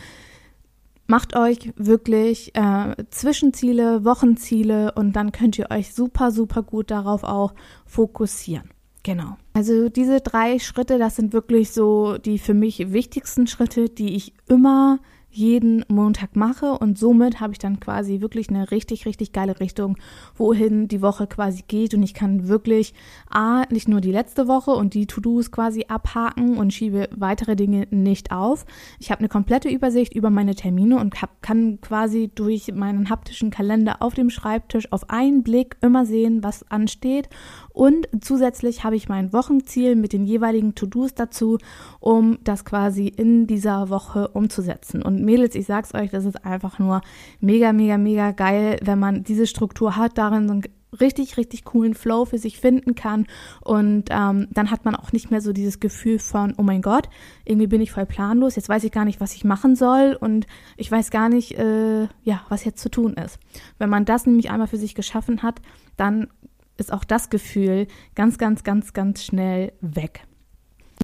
macht 1.07 1.37
euch 1.37 1.73
wirklich 1.77 2.55
äh, 2.57 2.95
Zwischenziele, 3.11 4.05
Wochenziele 4.05 4.93
und 4.93 5.15
dann 5.15 5.33
könnt 5.33 5.59
ihr 5.59 5.71
euch 5.71 5.95
super, 5.95 6.31
super 6.31 6.63
gut 6.63 6.91
darauf 6.91 7.23
auch 7.23 7.55
fokussieren. 7.85 8.71
Genau. 9.03 9.37
Also 9.53 9.89
diese 9.89 10.21
drei 10.21 10.59
Schritte, 10.59 10.99
das 10.99 11.15
sind 11.15 11.33
wirklich 11.33 11.71
so 11.71 12.19
die 12.19 12.41
für 12.41 12.55
mich 12.55 12.93
wichtigsten 12.93 13.47
Schritte, 13.47 13.89
die 13.89 14.17
ich 14.17 14.35
immer 14.49 14.99
jeden 15.37 15.85
Montag 15.89 16.35
mache 16.35 16.73
und 16.73 16.99
somit 16.99 17.41
habe 17.41 17.53
ich 17.53 17.59
dann 17.59 17.79
quasi 17.79 18.21
wirklich 18.21 18.49
eine 18.49 18.71
richtig, 18.71 19.07
richtig 19.07 19.33
geile 19.33 19.61
Richtung, 19.61 19.97
wohin 20.35 20.89
die 20.89 21.03
Woche 21.03 21.27
quasi 21.27 21.63
geht 21.67 21.95
und 21.95 22.03
ich 22.03 22.15
kann 22.15 22.49
wirklich 22.49 22.95
A, 23.29 23.65
nicht 23.71 23.89
nur 23.89 24.01
die 24.01 24.13
letzte 24.13 24.49
Woche 24.49 24.71
und 24.71 24.95
die 24.95 25.07
To-Dos 25.07 25.51
quasi 25.51 25.85
abhaken 25.89 26.57
und 26.57 26.73
schiebe 26.73 27.09
weitere 27.15 27.57
Dinge 27.57 27.87
nicht 27.91 28.33
auf. 28.33 28.65
Ich 28.99 29.11
habe 29.11 29.19
eine 29.21 29.29
komplette 29.29 29.69
Übersicht 29.69 30.15
über 30.15 30.31
meine 30.31 30.55
Termine 30.55 30.99
und 30.99 31.21
hab, 31.21 31.43
kann 31.43 31.81
quasi 31.81 32.31
durch 32.35 32.73
meinen 32.75 33.11
haptischen 33.11 33.51
Kalender 33.51 33.97
auf 34.01 34.15
dem 34.15 34.31
Schreibtisch 34.31 34.91
auf 34.91 35.11
einen 35.11 35.43
Blick 35.43 35.77
immer 35.83 36.07
sehen, 36.07 36.43
was 36.43 36.69
ansteht 36.71 37.29
und 37.77 38.09
zusätzlich 38.23 38.85
habe 38.85 38.97
ich 38.97 39.11
mein 39.11 39.35
Wochenziel 39.35 39.97
mit 39.97 40.15
den 40.15 40.25
jeweiligen 40.25 40.75
To-Dos 40.75 41.13
dazu, 41.13 41.59
um 42.01 42.39
das 42.43 42.65
quasi 42.65 43.07
in 43.07 43.47
dieser 43.47 43.91
Woche 43.91 44.29
umzusetzen. 44.29 45.03
Und 45.03 45.23
Mädels, 45.27 45.55
ich 45.55 45.67
sag's 45.67 45.95
euch, 45.95 46.11
das 46.11 46.25
ist 46.25 46.45
einfach 46.45 46.79
nur 46.79 47.03
mega, 47.41 47.73
mega, 47.73 47.99
mega 47.99 48.31
geil, 48.31 48.79
wenn 48.83 48.99
man 48.99 49.23
diese 49.23 49.47
Struktur 49.47 49.97
hat, 49.97 50.17
darin 50.17 50.49
so 50.49 50.55
einen 50.55 50.63
richtig, 51.01 51.37
richtig 51.37 51.65
coolen 51.65 51.95
Flow 51.95 52.25
für 52.25 52.39
sich 52.39 52.59
finden 52.59 52.95
kann. 52.95 53.27
Und 53.63 54.05
ähm, 54.11 54.49
dann 54.51 54.71
hat 54.71 54.85
man 54.85 54.95
auch 54.95 55.13
nicht 55.13 55.31
mehr 55.31 55.41
so 55.41 55.53
dieses 55.53 55.81
Gefühl 55.81 56.19
von, 56.19 56.55
oh 56.57 56.63
mein 56.63 56.83
Gott, 56.83 57.09
irgendwie 57.45 57.67
bin 57.67 57.81
ich 57.81 57.93
voll 57.93 58.07
planlos, 58.07 58.57
jetzt 58.57 58.69
weiß 58.69 58.85
ich 58.85 58.93
gar 58.93 59.05
nicht, 59.05 59.21
was 59.21 59.35
ich 59.35 59.45
machen 59.45 59.77
soll 59.77 60.17
und 60.19 60.47
ich 60.77 60.91
weiß 60.91 61.11
gar 61.11 61.29
nicht, 61.29 61.59
äh, 61.59 62.05
ja, 62.23 62.43
was 62.49 62.65
jetzt 62.65 62.81
zu 62.81 62.91
tun 62.91 63.15
ist. 63.15 63.39
Wenn 63.79 63.91
man 63.91 64.05
das 64.05 64.27
nämlich 64.27 64.51
einmal 64.51 64.69
für 64.69 64.79
sich 64.79 64.95
geschaffen 64.95 65.43
hat, 65.43 65.61
dann 65.97 66.29
ist 66.77 66.93
auch 66.93 67.05
das 67.05 67.31
Gefühl 67.31 67.87
ganz, 68.15 68.39
ganz, 68.39 68.65
ganz, 68.65 68.93
ganz 68.93 69.25
schnell 69.25 69.73
weg. 69.81 70.27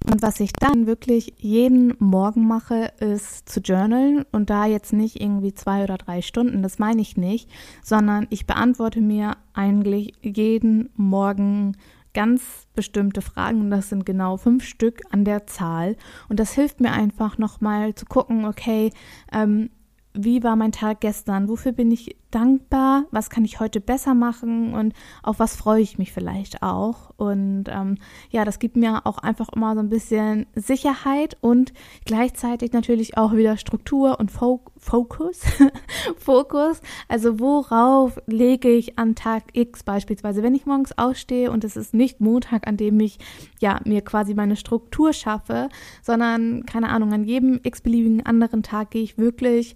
Und 0.09 0.21
was 0.21 0.39
ich 0.41 0.51
dann 0.51 0.85
wirklich 0.85 1.33
jeden 1.37 1.95
Morgen 1.99 2.45
mache, 2.45 2.91
ist 2.99 3.47
zu 3.47 3.61
journalen 3.61 4.25
und 4.31 4.49
da 4.49 4.65
jetzt 4.65 4.91
nicht 4.91 5.21
irgendwie 5.21 5.53
zwei 5.53 5.83
oder 5.83 5.97
drei 5.97 6.21
Stunden, 6.21 6.61
das 6.61 6.77
meine 6.77 7.01
ich 7.01 7.15
nicht, 7.15 7.49
sondern 7.81 8.27
ich 8.29 8.45
beantworte 8.45 8.99
mir 8.99 9.37
eigentlich 9.53 10.13
jeden 10.21 10.89
Morgen 10.95 11.77
ganz 12.13 12.67
bestimmte 12.75 13.21
Fragen 13.21 13.61
und 13.61 13.69
das 13.71 13.89
sind 13.89 14.05
genau 14.05 14.37
fünf 14.37 14.65
Stück 14.65 15.01
an 15.11 15.25
der 15.25 15.47
Zahl. 15.47 15.95
Und 16.29 16.39
das 16.39 16.53
hilft 16.53 16.79
mir 16.79 16.91
einfach 16.91 17.37
nochmal 17.37 17.95
zu 17.95 18.05
gucken, 18.05 18.45
okay, 18.45 18.91
ähm, 19.31 19.69
wie 20.13 20.43
war 20.43 20.55
mein 20.55 20.71
Tag 20.71 21.01
gestern, 21.01 21.47
wofür 21.47 21.71
bin 21.71 21.91
ich 21.91 22.17
dankbar, 22.33 23.05
was 23.11 23.29
kann 23.29 23.45
ich 23.45 23.59
heute 23.59 23.79
besser 23.79 24.13
machen 24.13 24.73
und 24.73 24.93
auf 25.21 25.39
was 25.39 25.55
freue 25.55 25.81
ich 25.81 25.97
mich 25.97 26.11
vielleicht 26.11 26.63
auch. 26.63 27.11
Und 27.17 27.65
ähm, 27.67 27.97
ja, 28.29 28.43
das 28.43 28.59
gibt 28.59 28.75
mir 28.75 29.05
auch 29.05 29.19
einfach 29.19 29.49
immer 29.55 29.73
so 29.75 29.79
ein 29.81 29.89
bisschen 29.89 30.47
Sicherheit 30.55 31.37
und 31.41 31.73
gleichzeitig 32.05 32.73
natürlich 32.73 33.17
auch 33.17 33.33
wieder 33.33 33.57
Struktur 33.57 34.19
und 34.19 34.31
Fo 34.31 34.61
Fokus. 34.77 35.41
Fokus. 36.17 36.81
Also 37.07 37.39
worauf 37.39 38.19
lege 38.27 38.69
ich 38.69 38.99
an 38.99 39.15
Tag 39.15 39.43
X 39.53 39.83
beispielsweise, 39.83 40.43
wenn 40.43 40.55
ich 40.55 40.65
morgens 40.65 40.97
ausstehe 40.97 41.51
und 41.51 41.63
es 41.63 41.77
ist 41.77 41.93
nicht 41.93 42.19
Montag, 42.19 42.67
an 42.67 42.77
dem 42.77 42.99
ich 42.99 43.19
ja 43.61 43.79
mir 43.85 44.01
quasi 44.01 44.33
meine 44.33 44.55
Struktur 44.55 45.13
schaffe, 45.13 45.69
sondern 46.01 46.65
keine 46.65 46.89
Ahnung, 46.89 47.13
an 47.13 47.23
jedem 47.23 47.59
x-beliebigen 47.63 48.25
anderen 48.25 48.63
Tag 48.63 48.91
gehe 48.91 49.03
ich 49.03 49.17
wirklich 49.17 49.75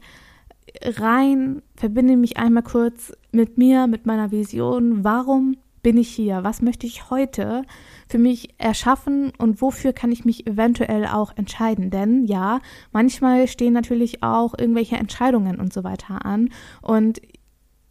rein, 0.83 1.61
verbinde 1.75 2.17
mich 2.17 2.37
einmal 2.37 2.63
kurz 2.63 3.13
mit 3.31 3.57
mir, 3.57 3.87
mit 3.87 4.05
meiner 4.05 4.31
Vision. 4.31 5.03
Warum 5.03 5.57
bin 5.83 5.97
ich 5.97 6.09
hier? 6.09 6.43
Was 6.43 6.61
möchte 6.61 6.85
ich 6.85 7.09
heute 7.09 7.63
für 8.09 8.17
mich 8.17 8.55
erschaffen 8.57 9.31
und 9.37 9.61
wofür 9.61 9.93
kann 9.93 10.11
ich 10.11 10.25
mich 10.25 10.45
eventuell 10.47 11.05
auch 11.05 11.31
entscheiden? 11.35 11.89
Denn 11.89 12.25
ja, 12.25 12.59
manchmal 12.91 13.47
stehen 13.47 13.73
natürlich 13.73 14.23
auch 14.23 14.53
irgendwelche 14.57 14.97
Entscheidungen 14.97 15.59
und 15.59 15.71
so 15.71 15.83
weiter 15.83 16.25
an 16.25 16.49
und 16.81 17.21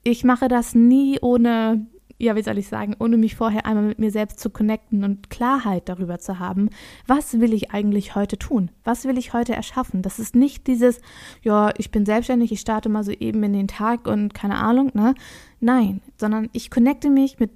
ich 0.05 0.25
mache 0.25 0.49
das 0.49 0.75
nie 0.75 1.19
ohne 1.21 1.87
ja, 2.19 2.35
wie 2.35 2.43
soll 2.43 2.59
ich 2.59 2.69
sagen, 2.69 2.97
ohne 2.99 3.17
mich 3.17 3.37
vorher 3.37 3.67
einmal 3.67 3.85
mit 3.85 3.99
mir 3.99 4.11
selbst 4.11 4.41
zu 4.41 4.51
connecten 4.51 5.05
und 5.05 5.29
Klarheit 5.29 5.89
darüber 5.89 6.19
zu 6.19 6.39
haben, 6.39 6.71
was 7.07 7.41
will 7.41 7.53
ich 7.53 7.73
eigentlich 7.73 8.15
heute 8.15 8.39
tun? 8.39 8.71
Was 8.85 9.05
will 9.05 9.19
ich 9.19 9.33
heute 9.33 9.55
erschaffen? 9.55 10.03
Das 10.03 10.19
ist 10.19 10.35
nicht 10.35 10.67
dieses, 10.67 11.01
ja, 11.43 11.73
ich 11.77 11.91
bin 11.91 12.07
selbstständig, 12.07 12.53
ich 12.53 12.61
starte 12.61 12.89
mal 12.89 13.05
so 13.05 13.13
eben 13.13 13.43
in 13.43 13.53
den 13.53 13.69
Tag 13.69 14.07
und 14.07 14.33
keine 14.33 14.57
Ahnung, 14.57 14.91
ne? 14.95 15.15
Nein, 15.61 16.01
sondern 16.19 16.49
ich 16.53 16.71
connecte 16.71 17.11
mich 17.11 17.39
mit 17.39 17.51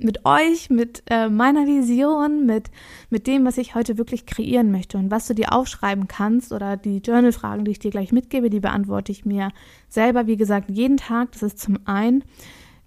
mit 0.00 0.24
euch, 0.24 0.70
mit 0.70 1.02
äh, 1.10 1.28
meiner 1.28 1.66
Vision, 1.66 2.46
mit, 2.46 2.70
mit 3.10 3.26
dem, 3.26 3.44
was 3.44 3.58
ich 3.58 3.74
heute 3.74 3.98
wirklich 3.98 4.26
kreieren 4.26 4.70
möchte 4.70 4.96
und 4.96 5.10
was 5.10 5.26
du 5.26 5.34
dir 5.34 5.52
aufschreiben 5.52 6.06
kannst 6.06 6.52
oder 6.52 6.76
die 6.76 6.98
Journal-Fragen, 6.98 7.64
die 7.64 7.72
ich 7.72 7.80
dir 7.80 7.90
gleich 7.90 8.12
mitgebe, 8.12 8.48
die 8.48 8.60
beantworte 8.60 9.10
ich 9.10 9.24
mir 9.24 9.50
selber, 9.88 10.26
wie 10.28 10.36
gesagt, 10.36 10.70
jeden 10.70 10.98
Tag. 10.98 11.32
Das 11.32 11.42
ist 11.42 11.58
zum 11.58 11.80
einen 11.84 12.22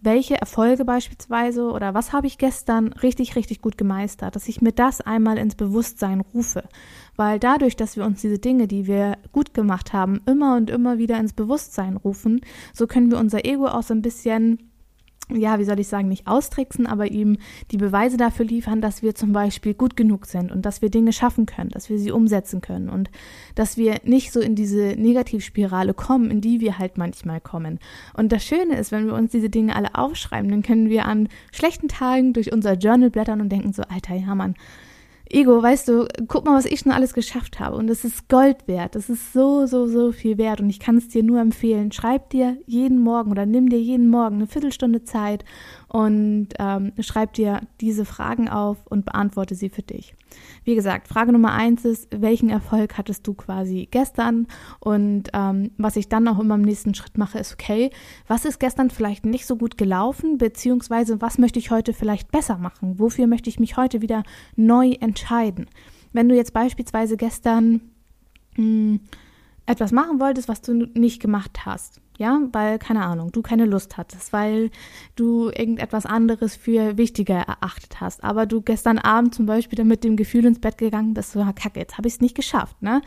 welche 0.01 0.36
Erfolge 0.36 0.84
beispielsweise 0.84 1.72
oder 1.72 1.93
was 1.93 2.12
habe 2.12 2.27
ich 2.27 2.38
gestern 2.38 2.93
richtig, 2.93 3.36
richtig 3.36 3.62
gut 3.62 3.77
gemeistert, 3.77 4.36
dass 4.36 4.48
ich 4.48 4.62
mir 4.62 4.72
das 4.72 5.00
einmal 5.00 5.38
ins 5.38 5.55
Bewusstsein 5.55 6.22
rufe. 6.34 6.63
Weil 7.15 7.39
dadurch, 7.39 7.75
dass 7.75 7.96
wir 7.96 8.05
uns 8.05 8.22
diese 8.22 8.39
Dinge, 8.39 8.67
die 8.67 8.88
wir 8.88 9.17
gut 9.31 9.53
gemacht 9.53 9.93
haben, 9.93 10.22
immer 10.25 10.55
und 10.55 10.70
immer 10.70 10.98
wieder 10.98 11.20
ins 11.20 11.34
Bewusstsein 11.34 11.98
rufen, 11.98 12.41
so 12.74 12.88
können 12.88 13.12
wir 13.12 13.20
unser 13.20 13.46
Ego 13.46 13.67
auch 13.67 13.84
so 13.84 13.93
ein 13.93 14.01
bisschen 14.01 14.71
ja, 15.35 15.59
wie 15.59 15.63
soll 15.63 15.79
ich 15.79 15.88
sagen, 15.88 16.07
nicht 16.07 16.27
austricksen, 16.27 16.88
aber 16.88 17.11
ihm 17.11 17.38
die 17.71 17.77
Beweise 17.77 18.17
dafür 18.17 18.45
liefern, 18.45 18.81
dass 18.81 19.01
wir 19.01 19.15
zum 19.15 19.33
Beispiel 19.33 19.73
gut 19.73 19.95
genug 19.95 20.25
sind 20.25 20.51
und 20.51 20.65
dass 20.65 20.81
wir 20.81 20.89
Dinge 20.89 21.13
schaffen 21.13 21.45
können, 21.45 21.69
dass 21.69 21.89
wir 21.89 22.00
sie 22.00 22.11
umsetzen 22.11 22.61
können 22.61 22.89
und 22.89 23.09
dass 23.55 23.77
wir 23.77 24.00
nicht 24.03 24.31
so 24.31 24.39
in 24.39 24.55
diese 24.55 24.95
Negativspirale 24.97 25.93
kommen, 25.93 26.31
in 26.31 26.41
die 26.41 26.59
wir 26.59 26.79
halt 26.79 26.97
manchmal 26.97 27.41
kommen. 27.41 27.79
Und 28.15 28.31
das 28.31 28.43
Schöne 28.43 28.77
ist, 28.77 28.91
wenn 28.91 29.07
wir 29.07 29.13
uns 29.13 29.31
diese 29.31 29.50
Dinge 29.50 29.75
alle 29.75 29.95
aufschreiben, 29.95 30.50
dann 30.50 30.63
können 30.63 30.89
wir 30.89 31.05
an 31.05 31.29
schlechten 31.51 31.88
Tagen 31.88 32.33
durch 32.33 32.51
unser 32.51 32.73
Journal 32.73 33.09
blättern 33.09 33.41
und 33.41 33.50
denken 33.50 33.73
so, 33.73 33.83
Alter, 33.83 34.15
ja, 34.15 34.35
Mann, 34.35 34.55
Ego, 35.33 35.63
weißt 35.63 35.88
du, 35.88 36.07
guck 36.27 36.45
mal, 36.45 36.57
was 36.57 36.65
ich 36.65 36.81
schon 36.81 36.91
alles 36.91 37.13
geschafft 37.13 37.59
habe. 37.59 37.77
Und 37.77 37.88
das 37.88 38.03
ist 38.03 38.27
Gold 38.27 38.67
wert. 38.67 38.95
Das 38.95 39.09
ist 39.09 39.31
so, 39.31 39.65
so, 39.65 39.88
so 39.88 40.11
viel 40.11 40.38
wert. 40.38 40.59
Und 40.59 40.69
ich 40.69 40.79
kann 40.79 40.97
es 40.97 41.07
dir 41.07 41.23
nur 41.23 41.39
empfehlen. 41.39 41.91
Schreib 41.91 42.29
dir 42.31 42.57
jeden 42.65 43.00
Morgen 43.00 43.31
oder 43.31 43.45
nimm 43.45 43.69
dir 43.69 43.79
jeden 43.79 44.09
Morgen 44.09 44.35
eine 44.35 44.47
Viertelstunde 44.47 45.03
Zeit 45.03 45.45
und 45.91 46.50
ähm, 46.57 46.93
schreib 47.00 47.33
dir 47.33 47.60
diese 47.81 48.05
Fragen 48.05 48.48
auf 48.48 48.77
und 48.88 49.03
beantworte 49.03 49.55
sie 49.55 49.67
für 49.67 49.81
dich. 49.81 50.15
Wie 50.63 50.75
gesagt, 50.75 51.10
Frage 51.10 51.33
Nummer 51.33 51.51
eins 51.51 51.83
ist, 51.83 52.07
welchen 52.12 52.50
Erfolg 52.50 52.98
hattest 52.98 53.27
du 53.27 53.33
quasi 53.33 53.89
gestern? 53.91 54.48
Und 54.79 55.24
ähm, 55.33 55.71
was 55.77 55.98
ich 55.98 56.07
dann 56.07 56.29
auch 56.29 56.39
immer 56.39 56.55
im 56.55 56.62
nächsten 56.62 56.95
Schritt 56.95 57.17
mache, 57.17 57.39
ist, 57.39 57.53
okay, 57.53 57.89
was 58.25 58.45
ist 58.45 58.62
gestern 58.62 58.89
vielleicht 58.89 59.25
nicht 59.25 59.45
so 59.45 59.57
gut 59.57 59.77
gelaufen, 59.77 60.38
beziehungsweise 60.38 61.19
was 61.21 61.38
möchte 61.38 61.60
ich 61.60 61.71
heute 61.71 61.91
vielleicht 61.91 62.31
besser 62.31 62.57
machen? 62.57 62.98
Wofür 62.98 63.27
möchte 63.27 63.50
ich 63.50 63.60
mich 63.60 63.75
heute 63.75 64.01
wieder 64.01 64.24
neu 64.55 64.91
entscheiden? 65.01 65.65
Wenn 66.13 66.29
du 66.29 66.36
jetzt 66.38 66.53
beispielsweise 66.53 67.17
gestern 67.17 67.81
mh, 68.55 68.63
hm, 68.63 69.00
etwas 69.65 69.91
machen 69.91 70.20
wolltest, 70.20 70.48
was 70.48 70.62
du 70.62 70.74
nicht 70.74 71.22
gemacht 71.22 71.65
hast, 71.65 72.01
ja, 72.18 72.41
weil, 72.51 72.80
keine 72.80 73.06
Ahnung, 73.06 73.32
du 73.32 73.41
keine 73.41 73.65
Lust 73.65 73.98
hattest, 73.98 74.34
weil 74.34 74.72
du 75.15 75.50
irgendetwas 75.50 76.06
anderes 76.06 76.56
für 76.56 76.98
wichtiger 76.98 77.36
erachtet 77.36 78.01
hast, 78.01 78.24
aber 78.24 78.46
du 78.46 78.62
gestern 78.62 78.98
Abend 78.98 79.36
zum 79.36 79.46
Beispiel 79.46 79.77
dann 79.77 79.88
mit 79.88 80.03
dem 80.03 80.18
Gefühl 80.18 80.46
ins 80.46 80.60
Bett 80.60 80.77
gegangen 80.77 81.13
bist, 81.13 81.32
so, 81.32 81.39
kacke, 81.56 81.80
jetzt 81.80 81.98
habe 81.98 82.08
ich 82.08 82.15
es 82.15 82.22
nicht 82.22 82.36
geschafft, 82.36 82.82
ne? 82.82 83.01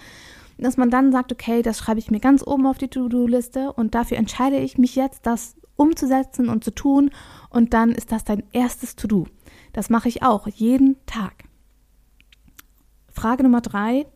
Dass 0.56 0.76
man 0.76 0.88
dann 0.88 1.10
sagt, 1.10 1.32
okay, 1.32 1.62
das 1.62 1.78
schreibe 1.78 1.98
ich 1.98 2.12
mir 2.12 2.20
ganz 2.20 2.46
oben 2.46 2.66
auf 2.66 2.78
die 2.78 2.86
To-Do-Liste 2.86 3.72
und 3.72 3.96
dafür 3.96 4.18
entscheide 4.18 4.58
ich 4.58 4.78
mich 4.78 4.94
jetzt, 4.94 5.26
das 5.26 5.56
umzusetzen 5.76 6.48
und 6.48 6.62
zu 6.62 6.72
tun 6.72 7.10
und 7.50 7.74
dann 7.74 7.90
ist 7.90 8.12
das 8.12 8.22
dein 8.22 8.44
erstes 8.52 8.94
To-Do. 8.94 9.26
Das 9.72 9.90
mache 9.90 10.08
ich 10.08 10.22
auch 10.22 10.46
jeden 10.46 10.96
Tag. 11.06 11.44
Frage 13.12 13.42
Nummer 13.42 13.60
drei. 13.60 14.06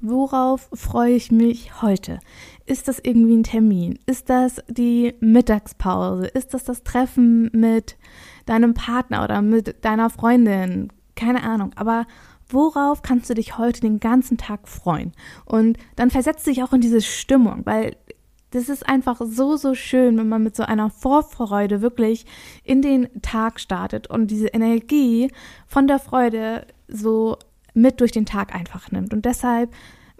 Worauf 0.00 0.68
freue 0.74 1.14
ich 1.14 1.32
mich 1.32 1.80
heute? 1.80 2.20
Ist 2.66 2.86
das 2.86 2.98
irgendwie 2.98 3.36
ein 3.36 3.44
Termin? 3.44 3.98
Ist 4.06 4.28
das 4.28 4.62
die 4.68 5.14
Mittagspause? 5.20 6.26
Ist 6.26 6.52
das 6.52 6.64
das 6.64 6.82
Treffen 6.82 7.50
mit 7.52 7.96
deinem 8.44 8.74
Partner 8.74 9.24
oder 9.24 9.40
mit 9.40 9.84
deiner 9.84 10.10
Freundin? 10.10 10.92
Keine 11.14 11.42
Ahnung. 11.42 11.70
Aber 11.76 12.06
worauf 12.48 13.00
kannst 13.00 13.30
du 13.30 13.34
dich 13.34 13.56
heute 13.56 13.80
den 13.80 13.98
ganzen 13.98 14.36
Tag 14.36 14.68
freuen? 14.68 15.12
Und 15.46 15.78
dann 15.96 16.10
versetzt 16.10 16.46
dich 16.46 16.62
auch 16.62 16.74
in 16.74 16.82
diese 16.82 17.00
Stimmung, 17.00 17.62
weil 17.64 17.96
das 18.50 18.68
ist 18.68 18.88
einfach 18.88 19.20
so, 19.24 19.56
so 19.56 19.74
schön, 19.74 20.16
wenn 20.18 20.28
man 20.28 20.42
mit 20.42 20.56
so 20.56 20.62
einer 20.62 20.90
Vorfreude 20.90 21.80
wirklich 21.80 22.26
in 22.64 22.80
den 22.82 23.08
Tag 23.22 23.60
startet 23.60 24.08
und 24.08 24.30
diese 24.30 24.48
Energie 24.48 25.30
von 25.66 25.86
der 25.88 25.98
Freude 25.98 26.66
so 26.86 27.36
mit 27.76 28.00
durch 28.00 28.12
den 28.12 28.26
Tag 28.26 28.54
einfach 28.54 28.90
nimmt. 28.90 29.12
Und 29.12 29.24
deshalb 29.24 29.70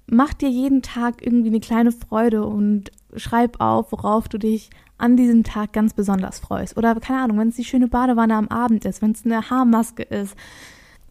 mach 0.07 0.35
dir 0.35 0.49
jeden 0.49 0.83
Tag 0.83 1.25
irgendwie 1.25 1.49
eine 1.49 1.61
kleine 1.61 1.91
Freude 1.91 2.45
und 2.45 2.91
schreib 3.17 3.61
auf, 3.61 3.91
worauf 3.93 4.29
du 4.29 4.39
dich 4.39 4.71
an 4.99 5.17
diesem 5.17 5.43
Tag 5.43 5.73
ganz 5.73 5.95
besonders 5.95 6.39
freust. 6.39 6.77
Oder 6.77 6.95
keine 6.97 7.23
Ahnung, 7.23 7.39
wenn 7.39 7.49
es 7.49 7.57
die 7.57 7.65
schöne 7.65 7.89
Badewanne 7.89 8.35
am 8.35 8.49
Abend 8.49 8.85
ist, 8.85 9.03
wenn 9.03 9.13
es 9.13 9.25
eine 9.25 9.51
Haarmaske 9.51 10.03
ist. 10.03 10.37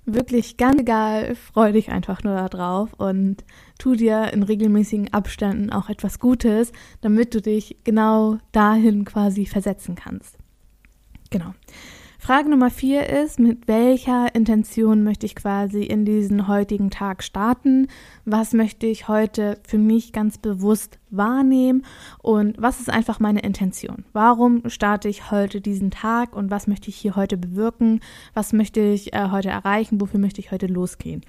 Wirklich 0.07 0.57
ganz 0.57 0.81
egal, 0.81 1.35
freu 1.35 1.71
dich 1.71 1.89
einfach 1.89 2.23
nur 2.23 2.35
darauf 2.35 2.93
und 2.93 3.43
tu 3.79 3.95
dir 3.95 4.31
in 4.33 4.43
regelmäßigen 4.43 5.11
Abständen 5.13 5.71
auch 5.71 5.89
etwas 5.89 6.19
Gutes, 6.19 6.71
damit 7.01 7.33
du 7.33 7.41
dich 7.41 7.77
genau 7.83 8.37
dahin 8.51 9.03
quasi 9.03 9.47
versetzen 9.47 9.95
kannst. 9.95 10.37
Genau. 11.31 11.53
Frage 12.25 12.50
Nummer 12.50 12.72
vier 12.72 13.08
ist, 13.08 13.38
mit 13.38 13.67
welcher 13.67 14.34
Intention 14.34 15.03
möchte 15.03 15.27
ich 15.27 15.36
quasi 15.36 15.84
in 15.84 16.05
diesen 16.05 16.48
heutigen 16.48 16.89
Tag 16.89 17.22
starten? 17.22 17.86
Was 18.25 18.53
möchte 18.53 18.88
ich 18.88 19.08
heute 19.08 19.60
für 19.62 19.77
mich 19.77 20.12
ganz 20.12 20.39
bewusst 20.39 20.98
wahrnehmen? 21.12 21.86
Und 22.17 22.60
was 22.60 22.79
ist 22.79 22.89
einfach 22.89 23.20
meine 23.20 23.41
Intention? 23.41 24.05
Warum 24.12 24.67
starte 24.70 25.08
ich 25.08 25.29
heute 25.29 25.62
diesen 25.62 25.91
Tag 25.91 26.36
und 26.36 26.50
was 26.50 26.65
möchte 26.65 26.89
ich 26.89 26.96
hier 26.96 27.15
heute 27.15 27.38
bewirken? 27.38 28.00
Was 28.34 28.53
möchte 28.53 28.79
ich 28.82 29.13
äh, 29.13 29.29
heute 29.29 29.50
erreichen? 29.50 30.01
Wofür 30.01 30.20
möchte 30.20 30.41
ich 30.41 30.51
heute 30.51 30.65
losgehen? 30.65 31.22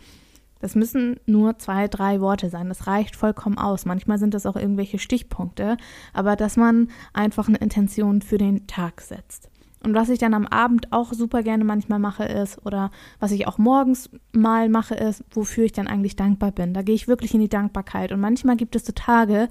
Das 0.61 0.77
müssen 0.77 1.21
nur 1.27 1.59
zwei, 1.59 1.89
drei 1.89 2.23
Worte 2.23 2.49
sein. 2.49 2.71
Das 2.71 2.87
reicht 2.87 3.17
vollkommen 3.17 3.59
aus. 3.59 3.85
Manchmal 3.85 4.17
sind 4.17 4.33
das 4.33 4.47
auch 4.47 4.57
irgendwelche 4.57 4.99
Stichpunkte, 4.99 5.77
aber 6.15 6.37
dass 6.37 6.57
man 6.57 6.89
einfach 7.13 7.49
eine 7.49 7.59
Intention 7.59 8.23
für 8.23 8.39
den 8.39 8.67
Tag 8.67 9.03
setzt. 9.03 9.51
Und 9.83 9.95
was 9.95 10.09
ich 10.09 10.19
dann 10.19 10.35
am 10.35 10.47
Abend 10.47 10.93
auch 10.93 11.13
super 11.13 11.43
gerne 11.43 11.65
manchmal 11.65 11.99
mache 11.99 12.25
ist, 12.25 12.65
oder 12.65 12.91
was 13.21 13.31
ich 13.31 13.47
auch 13.47 13.59
morgens 13.59 14.11
mal 14.33 14.69
mache 14.69 14.95
ist, 14.95 15.23
wofür 15.31 15.65
ich 15.65 15.73
dann 15.73 15.87
eigentlich 15.87 16.17
dankbar 16.17 16.51
bin. 16.53 16.75
Da 16.75 16.83
gehe 16.83 16.95
ich 16.95 17.09
wirklich 17.09 17.35
in 17.35 17.41
die 17.41 17.49
Dankbarkeit. 17.49 18.11
Und 18.11 18.21
manchmal 18.21 18.57
gibt 18.57 18.75
es 18.75 18.85
so 18.85 18.93
Tage, 18.93 19.49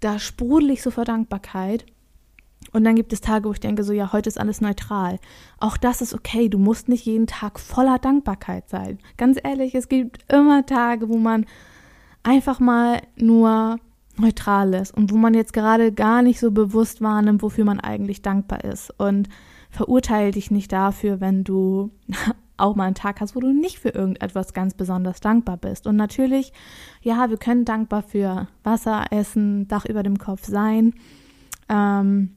da 0.00 0.18
sprudel 0.18 0.70
ich 0.70 0.82
so 0.82 0.90
vor 0.90 1.04
Dankbarkeit. 1.04 1.86
Und 2.72 2.84
dann 2.84 2.96
gibt 2.96 3.12
es 3.12 3.20
Tage, 3.20 3.48
wo 3.48 3.52
ich 3.52 3.60
denke, 3.60 3.84
so 3.84 3.92
ja, 3.92 4.12
heute 4.12 4.28
ist 4.28 4.38
alles 4.38 4.60
neutral. 4.60 5.18
Auch 5.58 5.76
das 5.76 6.00
ist 6.02 6.14
okay. 6.14 6.48
Du 6.48 6.58
musst 6.58 6.88
nicht 6.88 7.06
jeden 7.06 7.26
Tag 7.26 7.58
voller 7.58 7.98
Dankbarkeit 7.98 8.68
sein. 8.68 8.98
Ganz 9.16 9.38
ehrlich, 9.42 9.74
es 9.74 9.88
gibt 9.88 10.30
immer 10.32 10.66
Tage, 10.66 11.08
wo 11.08 11.18
man 11.18 11.46
einfach 12.22 12.60
mal 12.60 13.02
nur 13.16 13.78
neutral 14.16 14.74
ist 14.74 14.96
und 14.96 15.12
wo 15.12 15.16
man 15.16 15.34
jetzt 15.34 15.52
gerade 15.52 15.92
gar 15.92 16.22
nicht 16.22 16.38
so 16.38 16.50
bewusst 16.50 17.02
wahrnimmt, 17.02 17.42
wofür 17.42 17.64
man 17.64 17.80
eigentlich 17.80 18.22
dankbar 18.22 18.64
ist. 18.64 18.92
Und 18.98 19.28
verurteile 19.74 20.30
dich 20.30 20.50
nicht 20.50 20.72
dafür, 20.72 21.20
wenn 21.20 21.44
du 21.44 21.90
auch 22.56 22.76
mal 22.76 22.84
einen 22.84 22.94
Tag 22.94 23.20
hast, 23.20 23.34
wo 23.34 23.40
du 23.40 23.52
nicht 23.52 23.80
für 23.80 23.88
irgendetwas 23.88 24.52
ganz 24.52 24.74
besonders 24.74 25.20
dankbar 25.20 25.56
bist. 25.56 25.86
Und 25.86 25.96
natürlich, 25.96 26.52
ja, 27.02 27.28
wir 27.28 27.36
können 27.36 27.64
dankbar 27.64 28.02
für 28.02 28.46
Wasser, 28.62 29.06
Essen, 29.10 29.66
Dach 29.66 29.84
über 29.84 30.04
dem 30.04 30.18
Kopf 30.18 30.46
sein. 30.46 30.94
Ähm, 31.68 32.36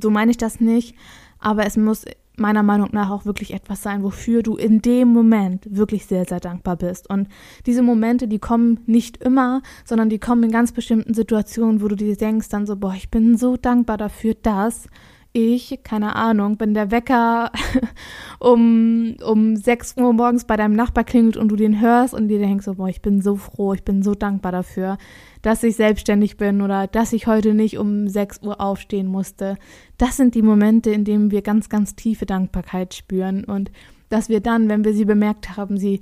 so 0.00 0.10
meine 0.10 0.30
ich 0.30 0.36
das 0.36 0.60
nicht, 0.60 0.94
aber 1.40 1.66
es 1.66 1.76
muss 1.76 2.04
meiner 2.36 2.62
Meinung 2.62 2.88
nach 2.92 3.10
auch 3.10 3.24
wirklich 3.24 3.54
etwas 3.54 3.82
sein, 3.82 4.02
wofür 4.02 4.42
du 4.42 4.56
in 4.56 4.82
dem 4.82 5.08
Moment 5.08 5.66
wirklich 5.70 6.06
sehr, 6.06 6.24
sehr 6.24 6.40
dankbar 6.40 6.76
bist. 6.76 7.08
Und 7.08 7.28
diese 7.66 7.82
Momente, 7.82 8.26
die 8.28 8.38
kommen 8.38 8.80
nicht 8.86 9.18
immer, 9.18 9.62
sondern 9.84 10.08
die 10.08 10.18
kommen 10.18 10.44
in 10.44 10.50
ganz 10.50 10.72
bestimmten 10.72 11.14
Situationen, 11.14 11.80
wo 11.80 11.88
du 11.88 11.96
dir 11.96 12.16
denkst 12.16 12.48
dann 12.48 12.66
so, 12.66 12.76
boah, 12.76 12.94
ich 12.94 13.10
bin 13.10 13.36
so 13.36 13.56
dankbar 13.56 13.98
dafür, 13.98 14.34
dass 14.34 14.88
ich, 15.34 15.80
keine 15.82 16.14
Ahnung, 16.14 16.60
wenn 16.60 16.74
der 16.74 16.92
Wecker 16.92 17.50
um, 18.38 19.16
um 19.26 19.56
6 19.56 19.96
Uhr 19.98 20.12
morgens 20.12 20.44
bei 20.44 20.56
deinem 20.56 20.76
Nachbar 20.76 21.02
klingelt 21.02 21.36
und 21.36 21.48
du 21.48 21.56
den 21.56 21.80
hörst 21.80 22.14
und 22.14 22.28
dir 22.28 22.38
denkst 22.38 22.64
so, 22.64 22.74
boah, 22.76 22.88
ich 22.88 23.02
bin 23.02 23.20
so 23.20 23.34
froh, 23.34 23.74
ich 23.74 23.82
bin 23.82 24.02
so 24.04 24.14
dankbar 24.14 24.52
dafür, 24.52 24.96
dass 25.42 25.64
ich 25.64 25.74
selbstständig 25.74 26.36
bin 26.36 26.62
oder 26.62 26.86
dass 26.86 27.12
ich 27.12 27.26
heute 27.26 27.52
nicht 27.52 27.78
um 27.78 28.06
6 28.08 28.42
Uhr 28.42 28.60
aufstehen 28.60 29.08
musste. 29.08 29.56
Das 29.98 30.16
sind 30.16 30.36
die 30.36 30.42
Momente, 30.42 30.90
in 30.90 31.04
denen 31.04 31.32
wir 31.32 31.42
ganz, 31.42 31.68
ganz 31.68 31.96
tiefe 31.96 32.26
Dankbarkeit 32.26 32.94
spüren 32.94 33.44
und 33.44 33.72
dass 34.10 34.28
wir 34.28 34.38
dann, 34.38 34.68
wenn 34.68 34.84
wir 34.84 34.94
sie 34.94 35.04
bemerkt 35.04 35.56
haben, 35.56 35.76
sie 35.78 36.00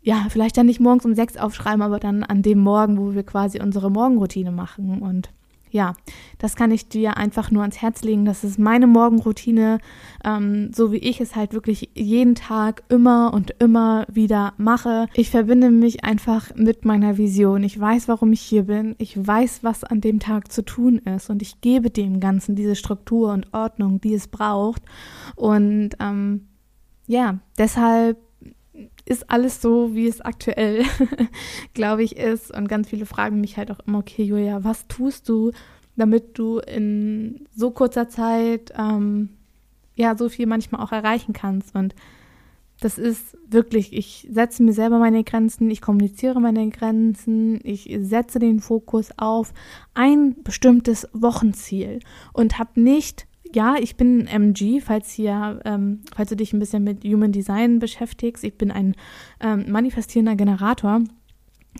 ja, 0.00 0.26
vielleicht 0.30 0.56
dann 0.56 0.66
nicht 0.66 0.80
morgens 0.80 1.04
um 1.04 1.14
sechs 1.14 1.36
aufschreiben, 1.36 1.82
aber 1.82 1.98
dann 1.98 2.22
an 2.22 2.40
dem 2.40 2.60
Morgen, 2.60 2.96
wo 2.96 3.14
wir 3.14 3.24
quasi 3.24 3.60
unsere 3.60 3.90
Morgenroutine 3.90 4.52
machen 4.52 5.02
und 5.02 5.30
ja, 5.76 5.92
das 6.38 6.56
kann 6.56 6.70
ich 6.70 6.88
dir 6.88 7.18
einfach 7.18 7.50
nur 7.50 7.60
ans 7.60 7.82
Herz 7.82 8.02
legen. 8.02 8.24
Das 8.24 8.44
ist 8.44 8.58
meine 8.58 8.86
Morgenroutine, 8.86 9.78
ähm, 10.24 10.72
so 10.74 10.90
wie 10.90 10.96
ich 10.96 11.20
es 11.20 11.36
halt 11.36 11.52
wirklich 11.52 11.90
jeden 11.94 12.34
Tag 12.34 12.82
immer 12.88 13.34
und 13.34 13.54
immer 13.58 14.06
wieder 14.10 14.54
mache. 14.56 15.06
Ich 15.12 15.30
verbinde 15.30 15.70
mich 15.70 16.02
einfach 16.02 16.54
mit 16.54 16.86
meiner 16.86 17.18
Vision. 17.18 17.62
Ich 17.62 17.78
weiß, 17.78 18.08
warum 18.08 18.32
ich 18.32 18.40
hier 18.40 18.62
bin. 18.62 18.94
Ich 18.96 19.14
weiß, 19.24 19.64
was 19.64 19.84
an 19.84 20.00
dem 20.00 20.18
Tag 20.18 20.50
zu 20.50 20.64
tun 20.64 20.96
ist. 20.98 21.28
Und 21.28 21.42
ich 21.42 21.60
gebe 21.60 21.90
dem 21.90 22.20
Ganzen 22.20 22.56
diese 22.56 22.74
Struktur 22.74 23.34
und 23.34 23.52
Ordnung, 23.52 24.00
die 24.00 24.14
es 24.14 24.28
braucht. 24.28 24.82
Und 25.34 25.90
ähm, 26.00 26.48
ja, 27.06 27.38
deshalb 27.58 28.16
ist 29.06 29.30
alles 29.30 29.62
so, 29.62 29.94
wie 29.94 30.08
es 30.08 30.20
aktuell, 30.20 30.84
glaube 31.74 32.02
ich, 32.02 32.16
ist. 32.16 32.54
Und 32.54 32.68
ganz 32.68 32.88
viele 32.88 33.06
fragen 33.06 33.40
mich 33.40 33.56
halt 33.56 33.70
auch 33.70 33.80
immer, 33.86 33.98
okay, 33.98 34.24
Julia, 34.24 34.64
was 34.64 34.86
tust 34.88 35.28
du, 35.28 35.52
damit 35.96 36.38
du 36.38 36.58
in 36.58 37.46
so 37.54 37.70
kurzer 37.70 38.08
Zeit 38.08 38.72
ähm, 38.76 39.30
ja 39.94 40.16
so 40.16 40.28
viel 40.28 40.46
manchmal 40.46 40.82
auch 40.82 40.92
erreichen 40.92 41.32
kannst? 41.32 41.74
Und 41.74 41.94
das 42.80 42.98
ist 42.98 43.38
wirklich, 43.48 43.92
ich 43.92 44.28
setze 44.30 44.62
mir 44.62 44.72
selber 44.72 44.98
meine 44.98 45.24
Grenzen, 45.24 45.70
ich 45.70 45.80
kommuniziere 45.80 46.40
meine 46.40 46.68
Grenzen, 46.68 47.60
ich 47.62 47.96
setze 48.00 48.38
den 48.38 48.60
Fokus 48.60 49.10
auf 49.16 49.54
ein 49.94 50.42
bestimmtes 50.42 51.08
Wochenziel 51.12 52.00
und 52.34 52.58
habe 52.58 52.80
nicht 52.80 53.26
ja, 53.54 53.76
ich 53.78 53.96
bin 53.96 54.26
MG, 54.26 54.80
falls 54.80 55.10
hier, 55.10 55.60
ähm, 55.64 56.02
falls 56.14 56.30
du 56.30 56.36
dich 56.36 56.52
ein 56.52 56.58
bisschen 56.58 56.84
mit 56.84 57.04
Human 57.04 57.32
Design 57.32 57.78
beschäftigst. 57.78 58.44
Ich 58.44 58.56
bin 58.58 58.70
ein 58.70 58.94
ähm, 59.40 59.66
manifestierender 59.68 60.36
Generator. 60.36 61.02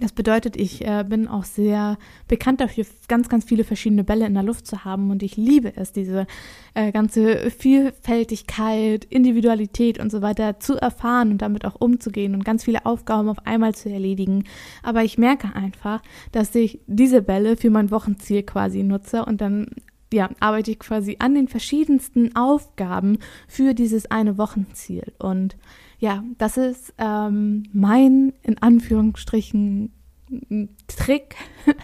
Das 0.01 0.13
bedeutet, 0.13 0.57
ich 0.57 0.87
äh, 0.87 1.05
bin 1.09 1.27
auch 1.27 1.45
sehr 1.45 1.97
bekannt 2.29 2.61
dafür, 2.61 2.85
ganz, 3.09 3.29
ganz 3.29 3.45
viele 3.45 3.65
verschiedene 3.65 4.05
Bälle 4.05 4.27
in 4.27 4.35
der 4.35 4.43
Luft 4.43 4.67
zu 4.67 4.85
haben. 4.85 5.11
Und 5.11 5.23
ich 5.23 5.37
liebe 5.37 5.75
es, 5.75 5.93
diese 5.93 6.27
äh, 6.75 6.93
ganze 6.93 7.51
Vielfältigkeit, 7.51 9.05
Individualität 9.07 9.99
und 9.99 10.11
so 10.11 10.21
weiter 10.21 10.61
zu 10.61 10.77
erfahren 10.77 11.31
und 11.31 11.43
damit 11.43 11.65
auch 11.65 11.77
umzugehen 11.81 12.35
und 12.35 12.45
ganz 12.45 12.65
viele 12.65 12.85
Aufgaben 12.85 13.29
auf 13.29 13.47
einmal 13.47 13.75
zu 13.75 13.89
erledigen. 13.89 14.45
Aber 14.83 15.03
ich 15.03 15.17
merke 15.17 15.55
einfach, 15.55 16.03
dass 16.33 16.55
ich 16.55 16.81
diese 16.87 17.23
Bälle 17.23 17.57
für 17.57 17.71
mein 17.71 17.91
Wochenziel 17.91 18.43
quasi 18.43 18.83
nutze 18.83 19.25
und 19.25 19.41
dann 19.41 19.69
ja, 20.13 20.31
arbeite 20.41 20.71
ich 20.71 20.79
quasi 20.79 21.17
an 21.19 21.35
den 21.35 21.49
verschiedensten 21.49 22.35
Aufgaben 22.37 23.19
für 23.49 23.75
dieses 23.75 24.11
eine 24.11 24.39
Wochenziel. 24.39 25.13
Und 25.19 25.57
ja, 25.99 26.23
das 26.39 26.57
ist 26.57 26.95
ähm, 26.99 27.65
mein, 27.73 28.33
in 28.43 28.59
Anführungsstrichen, 28.59 29.93
Trick, 30.89 31.37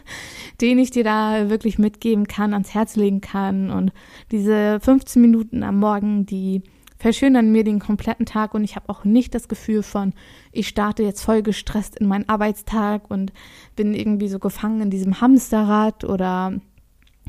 den 0.60 0.78
ich 0.78 0.90
dir 0.90 1.04
da 1.04 1.48
wirklich 1.48 1.78
mitgeben 1.78 2.26
kann, 2.26 2.52
ans 2.52 2.74
Herz 2.74 2.96
legen 2.96 3.20
kann. 3.20 3.70
Und 3.70 3.92
diese 4.30 4.80
15 4.80 5.22
Minuten 5.22 5.62
am 5.62 5.78
Morgen, 5.78 6.26
die 6.26 6.62
verschönern 6.98 7.50
mir 7.50 7.64
den 7.64 7.80
kompletten 7.80 8.26
Tag 8.26 8.54
und 8.54 8.62
ich 8.62 8.76
habe 8.76 8.88
auch 8.88 9.04
nicht 9.04 9.34
das 9.34 9.48
Gefühl 9.48 9.82
von, 9.82 10.12
ich 10.52 10.68
starte 10.68 11.02
jetzt 11.02 11.22
voll 11.22 11.42
gestresst 11.42 11.96
in 11.96 12.06
meinen 12.06 12.28
Arbeitstag 12.28 13.10
und 13.10 13.32
bin 13.74 13.92
irgendwie 13.92 14.28
so 14.28 14.38
gefangen 14.38 14.82
in 14.82 14.90
diesem 14.90 15.20
Hamsterrad 15.20 16.04
oder 16.04 16.60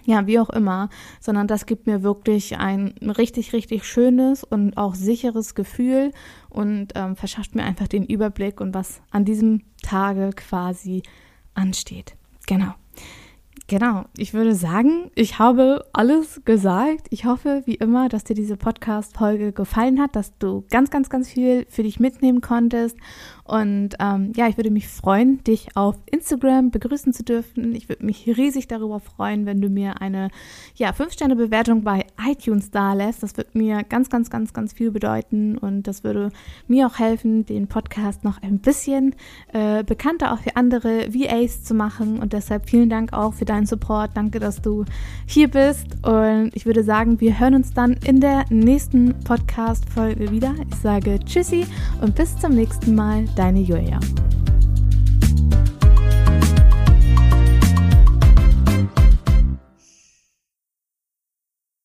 ja, 0.06 0.28
wie 0.28 0.40
auch 0.40 0.50
immer, 0.50 0.90
sondern 1.20 1.48
das 1.48 1.66
gibt 1.66 1.88
mir 1.88 2.04
wirklich 2.04 2.58
ein 2.58 2.96
richtig, 3.02 3.54
richtig 3.54 3.86
schönes 3.86 4.44
und 4.44 4.78
auch 4.78 4.96
sicheres 4.96 5.56
Gefühl 5.56 6.12
und 6.50 6.90
ähm, 6.96 7.16
verschafft 7.16 7.56
mir 7.56 7.64
einfach 7.64 7.88
den 7.88 8.06
Überblick 8.06 8.62
und 8.62 8.74
was 8.74 9.02
an 9.12 9.26
diesem 9.26 9.62
Tage 9.82 10.32
quasi 10.36 11.04
ansteht. 11.54 12.16
Genau. 12.48 12.74
Genau, 13.68 14.04
ich 14.18 14.34
würde 14.34 14.56
sagen, 14.56 15.10
ich 15.16 15.40
habe 15.40 15.86
alles 15.94 16.42
gesagt. 16.44 17.08
Ich 17.12 17.24
hoffe, 17.24 17.62
wie 17.66 17.76
immer, 17.76 18.10
dass 18.10 18.26
dir 18.26 18.34
diese 18.34 18.58
Podcast-Folge 18.58 19.54
gefallen 19.54 20.02
hat, 20.02 20.18
dass 20.18 20.38
du 20.38 20.66
ganz, 20.70 20.92
ganz, 20.92 21.10
ganz 21.10 21.30
viel 21.30 21.66
für 21.70 21.84
dich 21.84 21.98
mitnehmen 21.98 22.42
konntest 22.42 22.98
und 23.46 23.90
ähm, 24.00 24.32
ja, 24.36 24.48
ich 24.48 24.56
würde 24.58 24.72
mich 24.72 24.88
freuen, 24.88 25.44
dich 25.44 25.76
auf 25.76 25.96
Instagram 26.10 26.72
begrüßen 26.72 27.12
zu 27.12 27.24
dürfen. 27.24 27.76
Ich 27.76 27.90
würde 27.90 28.06
mich 28.06 28.26
riesig 28.26 28.68
darüber 28.68 29.02
freuen, 29.02 29.46
wenn 29.46 29.60
du 29.60 29.70
mir 29.70 30.02
eine 30.02 30.30
ja, 30.76 30.92
5-Sterne-Bewertung 30.92 31.84
bei 31.84 32.06
iTunes 32.26 32.72
da 32.72 32.94
lässt. 32.94 33.22
Das 33.22 33.36
würde 33.36 33.50
mir 33.54 33.84
ganz, 33.84 34.10
ganz, 34.10 34.30
ganz, 34.30 34.54
ganz 34.54 34.72
viel 34.72 34.92
bedeuten 34.92 35.58
und 35.58 35.84
das 35.84 36.06
würde 36.06 36.32
mir 36.68 36.88
auch 36.88 37.00
helfen, 37.00 37.46
den 37.46 37.68
Podcast 37.68 38.24
noch 38.24 38.42
ein 38.42 38.60
bisschen 38.60 39.14
äh, 39.52 39.84
bekannter 39.84 40.32
auch 40.32 40.40
für 40.40 40.56
andere 40.56 41.14
VAs 41.14 41.64
zu 41.64 41.74
machen. 41.74 42.20
Und 42.20 42.32
deshalb 42.32 42.70
vielen 42.70 42.90
Dank 42.90 43.12
auch 43.12 43.34
für 43.34 43.46
deinen 43.46 43.66
Support. 43.66 44.12
Danke, 44.16 44.40
dass 44.40 44.62
du 44.62 44.86
hier 45.26 45.50
bist. 45.50 45.88
Und 46.06 46.52
ich 46.54 46.66
würde 46.66 46.84
sagen, 46.84 47.20
wir 47.20 47.38
hören 47.38 47.56
uns 47.56 47.74
dann 47.74 47.98
in 48.06 48.22
der 48.22 48.46
nächsten 48.50 49.20
Podcast-Folge 49.26 50.32
wieder. 50.32 50.56
Ich 50.70 50.78
sage 50.78 51.20
Tschüssi 51.26 51.66
und 52.02 52.16
bis 52.16 52.38
zum 52.38 52.54
nächsten 52.54 52.96
Mal 52.96 53.26
Deine 53.36 53.62
Julia. 53.62 54.00